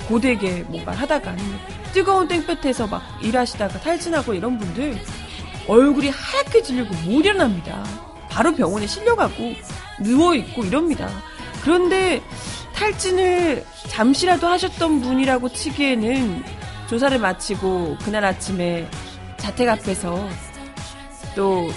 고되게 0.07 0.63
뭔가 0.67 0.91
하다가 0.91 1.31
아니면 1.31 1.59
뜨거운 1.91 2.27
땡볕에서 2.27 2.85
막 2.85 3.01
일하시다가 3.23 3.79
탈진하고 3.79 4.35
이런 4.35 4.59
분들 4.59 4.95
얼굴이 5.67 6.09
하얗게 6.09 6.61
질리고 6.61 6.93
못 7.05 7.25
일어납니다. 7.25 7.83
바로 8.29 8.53
병원에 8.53 8.85
실려가고 8.85 9.53
누워있고 10.01 10.65
이럽니다. 10.65 11.09
그런데 11.63 12.21
탈진을 12.75 13.65
잠시라도 13.87 14.47
하셨던 14.47 15.01
분이라고 15.01 15.49
치기에는 15.49 16.62
조사를 16.93 17.17
마치고 17.17 17.97
그날 18.03 18.23
아침에 18.23 18.87
자택 19.37 19.67
앞에서 19.67 20.29
또 21.35 21.67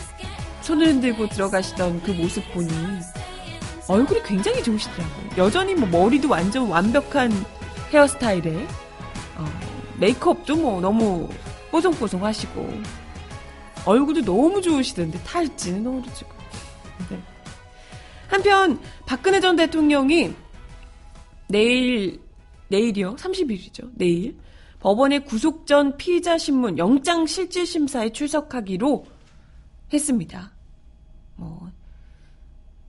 손을 0.61 0.89
흔들고 0.89 1.31
들어가시던 1.31 2.03
그 2.03 2.11
모습 2.11 2.45
보니 2.53 2.69
얼굴이 3.89 4.23
굉장히 4.25 4.63
좋으시더라고요. 4.63 5.31
여전히 5.39 5.75
뭐 5.75 5.89
머리도 5.89 6.29
완전 6.29 6.69
완벽한 6.69 7.33
헤어스타일에 7.91 8.67
어, 9.39 9.61
메이크업도 9.99 10.55
뭐 10.57 10.83
너무 10.83 11.31
뽀송뽀송 11.71 12.23
하시고 12.23 12.69
얼굴도 13.87 14.21
너무 14.21 14.61
좋으시던데 14.61 15.19
탈진은 15.23 15.83
모르지고 15.83 16.31
네. 17.09 17.19
한편 18.29 18.79
박근혜 19.07 19.41
전 19.41 19.57
대통령이 19.57 20.35
내일 21.49 22.21
내일이요 22.69 23.17
30일이죠 23.17 23.93
내일 23.95 24.37
법원의 24.87 25.25
구속 25.25 25.67
전 25.67 25.97
피의자 25.97 26.39
신문 26.39 26.79
영장 26.79 27.27
실질 27.27 27.67
심사에 27.67 28.11
출석하기로 28.11 29.05
했습니다. 29.93 30.53
뭐 31.35 31.73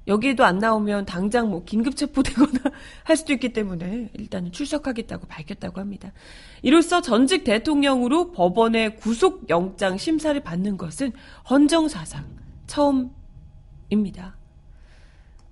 여기에도 0.06 0.45
안 0.45 0.60
나오면 0.60 1.08
당장 1.08 1.50
뭐 1.50 1.64
긴급 1.64 1.95
체포되거나 1.95 2.60
할 3.04 3.18
수도 3.18 3.34
있기 3.34 3.52
때문에 3.52 4.12
일단은 4.14 4.52
출석하겠다고 4.52 5.26
밝혔다고 5.26 5.82
합니다. 5.82 6.14
이로써 6.62 7.02
전직 7.02 7.43
대통령으로 7.43 8.32
법원의 8.32 8.98
구속 8.98 9.50
영장 9.50 9.98
심사를 9.98 10.39
받는 10.39 10.78
것은 10.78 11.12
헌정사상 11.50 12.26
처음입니다. 12.68 14.38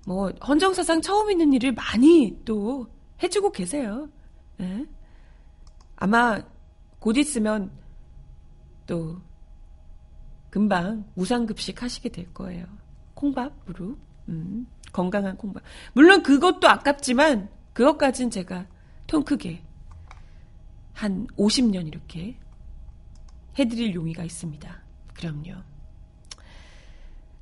뭐 0.06 0.30
헌정사상 0.46 1.00
처음 1.00 1.28
있는 1.32 1.52
일을 1.54 1.72
많이 1.72 2.38
또 2.44 2.86
해주고 3.20 3.50
계세요. 3.50 4.08
네? 4.58 4.86
아마 5.96 6.40
곧 6.98 7.16
있으면 7.16 7.70
또 8.86 9.20
금방 10.50 11.04
무상급식 11.14 11.82
하시게 11.82 12.08
될 12.08 12.32
거예요. 12.32 12.66
콩밥으로. 13.14 13.96
음, 14.28 14.66
건강한 14.92 15.36
콩밥. 15.36 15.62
물론 15.92 16.22
그것도 16.22 16.68
아깝지만 16.68 17.48
그것까진 17.72 18.30
제가 18.30 18.66
통 19.06 19.22
크게 19.22 19.62
한 20.94 21.26
50년 21.36 21.86
이렇게 21.86 22.38
해드릴 23.58 23.94
용의가 23.94 24.24
있습니다. 24.24 24.82
그럼요. 25.14 25.62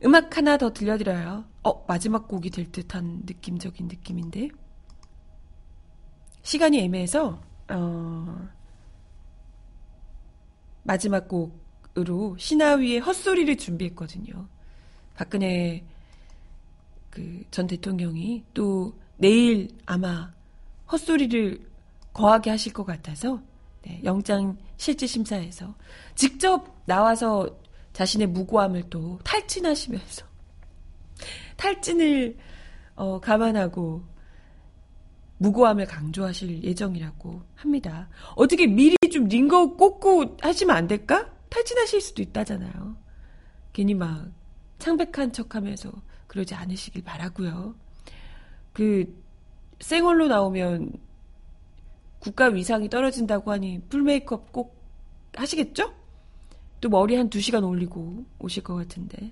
음악 0.04 0.36
하나 0.36 0.58
더 0.58 0.72
들려드려요. 0.72 1.44
어, 1.62 1.84
마지막 1.86 2.28
곡이 2.28 2.50
될 2.50 2.70
듯한 2.70 3.22
느낌적인 3.24 3.88
느낌인데. 3.88 4.48
시간이 6.42 6.80
애매해서, 6.80 7.40
어, 7.68 8.48
마지막 10.82 11.28
곡으로 11.28 12.36
신하위의 12.38 12.98
헛소리를 13.00 13.56
준비했거든요. 13.56 14.46
박근혜 15.14 15.84
그 17.10 17.44
전 17.50 17.66
대통령이 17.66 18.44
또 18.52 18.92
내일 19.16 19.68
아마 19.86 20.32
헛소리를 20.90 21.60
거하게 22.12 22.50
하실 22.50 22.72
것 22.72 22.84
같아서 22.84 23.40
네, 23.82 24.00
영장 24.04 24.56
실질 24.76 25.06
심사에서 25.08 25.74
직접 26.14 26.66
나와서 26.86 27.48
자신의 27.92 28.26
무고함을 28.28 28.90
또 28.90 29.18
탈진하시면서 29.22 30.26
탈진을 31.56 32.36
어, 32.96 33.20
감안하고 33.20 34.02
무고함을 35.44 35.84
강조하실 35.86 36.64
예정이라고 36.64 37.42
합니다. 37.54 38.08
어떻게 38.34 38.66
미리 38.66 38.96
좀 39.12 39.24
링거 39.24 39.76
꽂고 39.76 40.38
하시면 40.40 40.74
안 40.74 40.86
될까? 40.86 41.30
탈진하실 41.50 42.00
수도 42.00 42.22
있다잖아요. 42.22 42.96
괜히 43.74 43.94
막 43.94 44.32
창백한 44.78 45.32
척하면서 45.32 45.92
그러지 46.28 46.54
않으시길 46.54 47.04
바라고요. 47.04 47.74
그 48.72 49.22
생얼로 49.80 50.28
나오면 50.28 50.92
국가 52.20 52.46
위상이 52.46 52.88
떨어진다고 52.88 53.52
하니 53.52 53.82
풀 53.90 54.02
메이크업 54.02 54.50
꼭 54.50 54.82
하시겠죠? 55.36 55.92
또 56.80 56.88
머리 56.88 57.16
한 57.16 57.28
2시간 57.28 57.68
올리고 57.68 58.24
오실 58.38 58.62
것 58.62 58.74
같은데. 58.76 59.30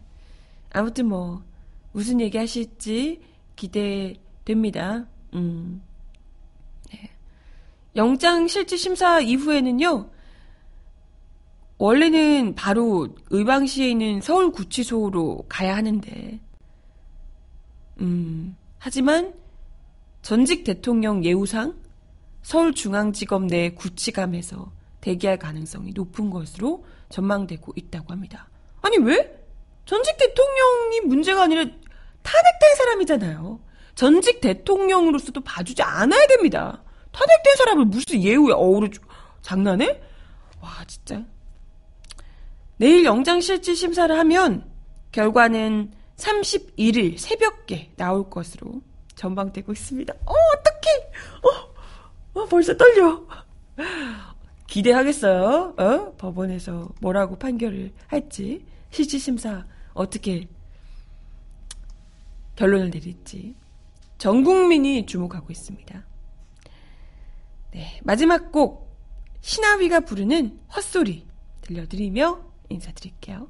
아무튼 0.70 1.06
뭐 1.06 1.42
무슨 1.92 2.20
얘기 2.20 2.36
하실지 2.36 3.22
기대됩니다. 3.56 5.06
음. 5.32 5.82
네. 7.92 8.00
영장 8.00 8.48
실질 8.48 8.78
심사 8.78 9.20
이후에는요. 9.20 10.10
원래는 11.78 12.54
바로 12.54 13.08
의왕시에 13.30 13.90
있는 13.90 14.20
서울구치소로 14.20 15.46
가야 15.48 15.76
하는데 15.76 16.40
음, 18.00 18.56
하지만 18.78 19.34
전직 20.22 20.62
대통령 20.62 21.24
예우상 21.24 21.74
서울중앙지검 22.42 23.48
내 23.48 23.70
구치감에서 23.70 24.70
대기할 25.00 25.38
가능성이 25.38 25.92
높은 25.92 26.30
것으로 26.30 26.84
전망되고 27.08 27.72
있다고 27.74 28.12
합니다. 28.12 28.48
아니 28.80 28.98
왜? 28.98 29.42
전직 29.84 30.16
대통령이 30.16 31.00
문제가 31.06 31.42
아니라 31.42 31.62
탄핵된 31.62 32.76
사람이잖아요. 32.76 33.60
전직 33.96 34.40
대통령으로서도 34.40 35.40
봐주지 35.40 35.82
않아야 35.82 36.26
됩니다. 36.28 36.82
탄핵된 37.12 37.56
사람을 37.56 37.84
무슨 37.86 38.22
예우에 38.22 38.52
어우러 38.52 38.88
장난해? 39.42 40.00
와 40.60 40.84
진짜. 40.86 41.24
내일 42.76 43.04
영장실질 43.04 43.76
심사를 43.76 44.16
하면 44.18 44.70
결과는 45.12 45.92
31일 46.16 47.18
새벽에 47.18 47.92
나올 47.96 48.28
것으로 48.28 48.80
전망되고 49.14 49.72
있습니다. 49.72 50.14
어, 50.14 50.32
어떡해! 50.32 51.12
어, 52.34 52.40
어 52.40 52.46
벌써 52.46 52.76
떨려. 52.76 53.24
기대하겠어요. 54.66 55.74
어? 55.76 56.14
법원에서 56.16 56.88
뭐라고 57.00 57.36
판결을 57.36 57.92
할지, 58.06 58.64
실질 58.90 59.20
심사 59.20 59.66
어떻게 59.92 60.48
결론을 62.56 62.90
내릴지 62.90 63.54
전 64.18 64.44
국민이 64.44 65.04
주목하고 65.04 65.50
있습니다. 65.50 66.04
네, 67.72 68.00
마지막 68.02 68.52
곡 68.52 68.92
신하위가 69.40 70.00
부르는 70.00 70.60
헛소리 70.74 71.26
들려드리며 71.62 72.44
인사드릴게요. 72.68 73.48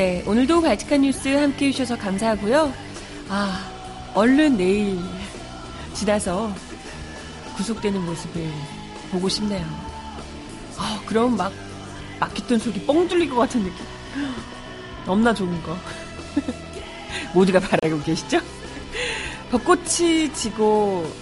네, 0.00 0.24
오늘도 0.26 0.62
발칙한 0.62 1.02
뉴스 1.02 1.28
함께 1.28 1.66
해주셔서 1.66 1.98
감사하고요. 1.98 2.72
아, 3.28 3.70
얼른 4.14 4.56
내일 4.56 4.98
지나서 5.92 6.54
구속되는 7.58 8.00
모습을 8.06 8.50
보고 9.10 9.28
싶네요. 9.28 9.62
아, 10.78 11.02
그럼 11.04 11.36
막 11.36 11.52
막혔던 12.18 12.60
속이 12.60 12.86
뻥 12.86 13.06
뚫릴 13.08 13.28
것 13.28 13.36
같은 13.36 13.62
느낌. 13.62 13.84
너무나 15.04 15.34
좋은 15.34 15.62
거. 15.62 15.76
모두가 17.34 17.60
바라고 17.60 18.02
계시죠? 18.02 18.40
벚꽃이 19.50 20.32
지고 20.32 21.12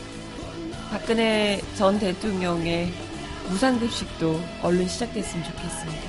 박근혜 0.93 1.61
전 1.75 1.99
대통령의 1.99 2.93
무상급식도 3.49 4.41
얼른 4.63 4.87
시작됐으면 4.87 5.45
좋겠습니다. 5.47 6.09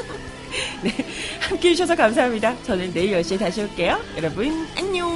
네, 0.82 0.92
함께 1.40 1.70
해주셔서 1.70 1.96
감사합니다. 1.96 2.54
저는 2.62 2.92
내일 2.92 3.12
10시에 3.20 3.38
다시 3.38 3.62
올게요. 3.62 3.98
여러분, 4.16 4.66
안녕! 4.76 5.15